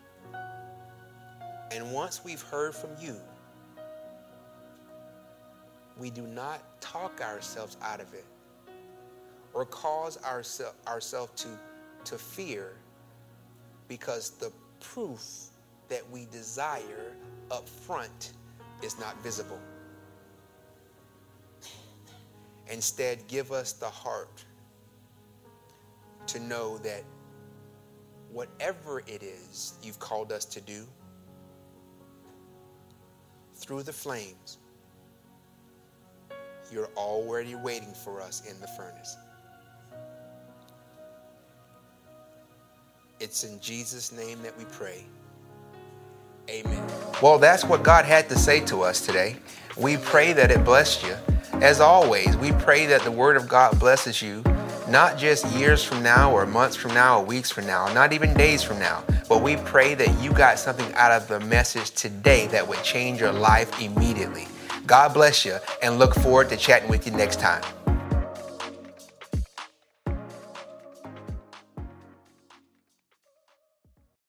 [1.71, 3.16] And once we've heard from you,
[5.99, 8.27] we do not talk ourselves out of it
[9.55, 11.49] or cause ourse- ourselves to,
[12.05, 12.77] to fear
[13.89, 15.49] because the proof
[15.91, 17.12] that we desire
[17.51, 18.32] up front
[18.82, 19.61] is not visible.
[22.70, 24.45] Instead, give us the heart
[26.28, 27.03] to know that
[28.32, 30.86] whatever it is you've called us to do,
[33.57, 34.59] through the flames,
[36.72, 39.16] you're already waiting for us in the furnace.
[43.18, 45.05] It's in Jesus' name that we pray.
[46.49, 46.82] Amen.
[47.22, 49.36] Well, that's what God had to say to us today.
[49.76, 51.14] We pray that it blessed you.
[51.61, 54.43] As always, we pray that the Word of God blesses you,
[54.88, 58.32] not just years from now or months from now or weeks from now, not even
[58.34, 62.47] days from now, but we pray that you got something out of the message today
[62.49, 64.49] that would change your life immediately.
[64.86, 67.62] God bless you and look forward to chatting with you next time.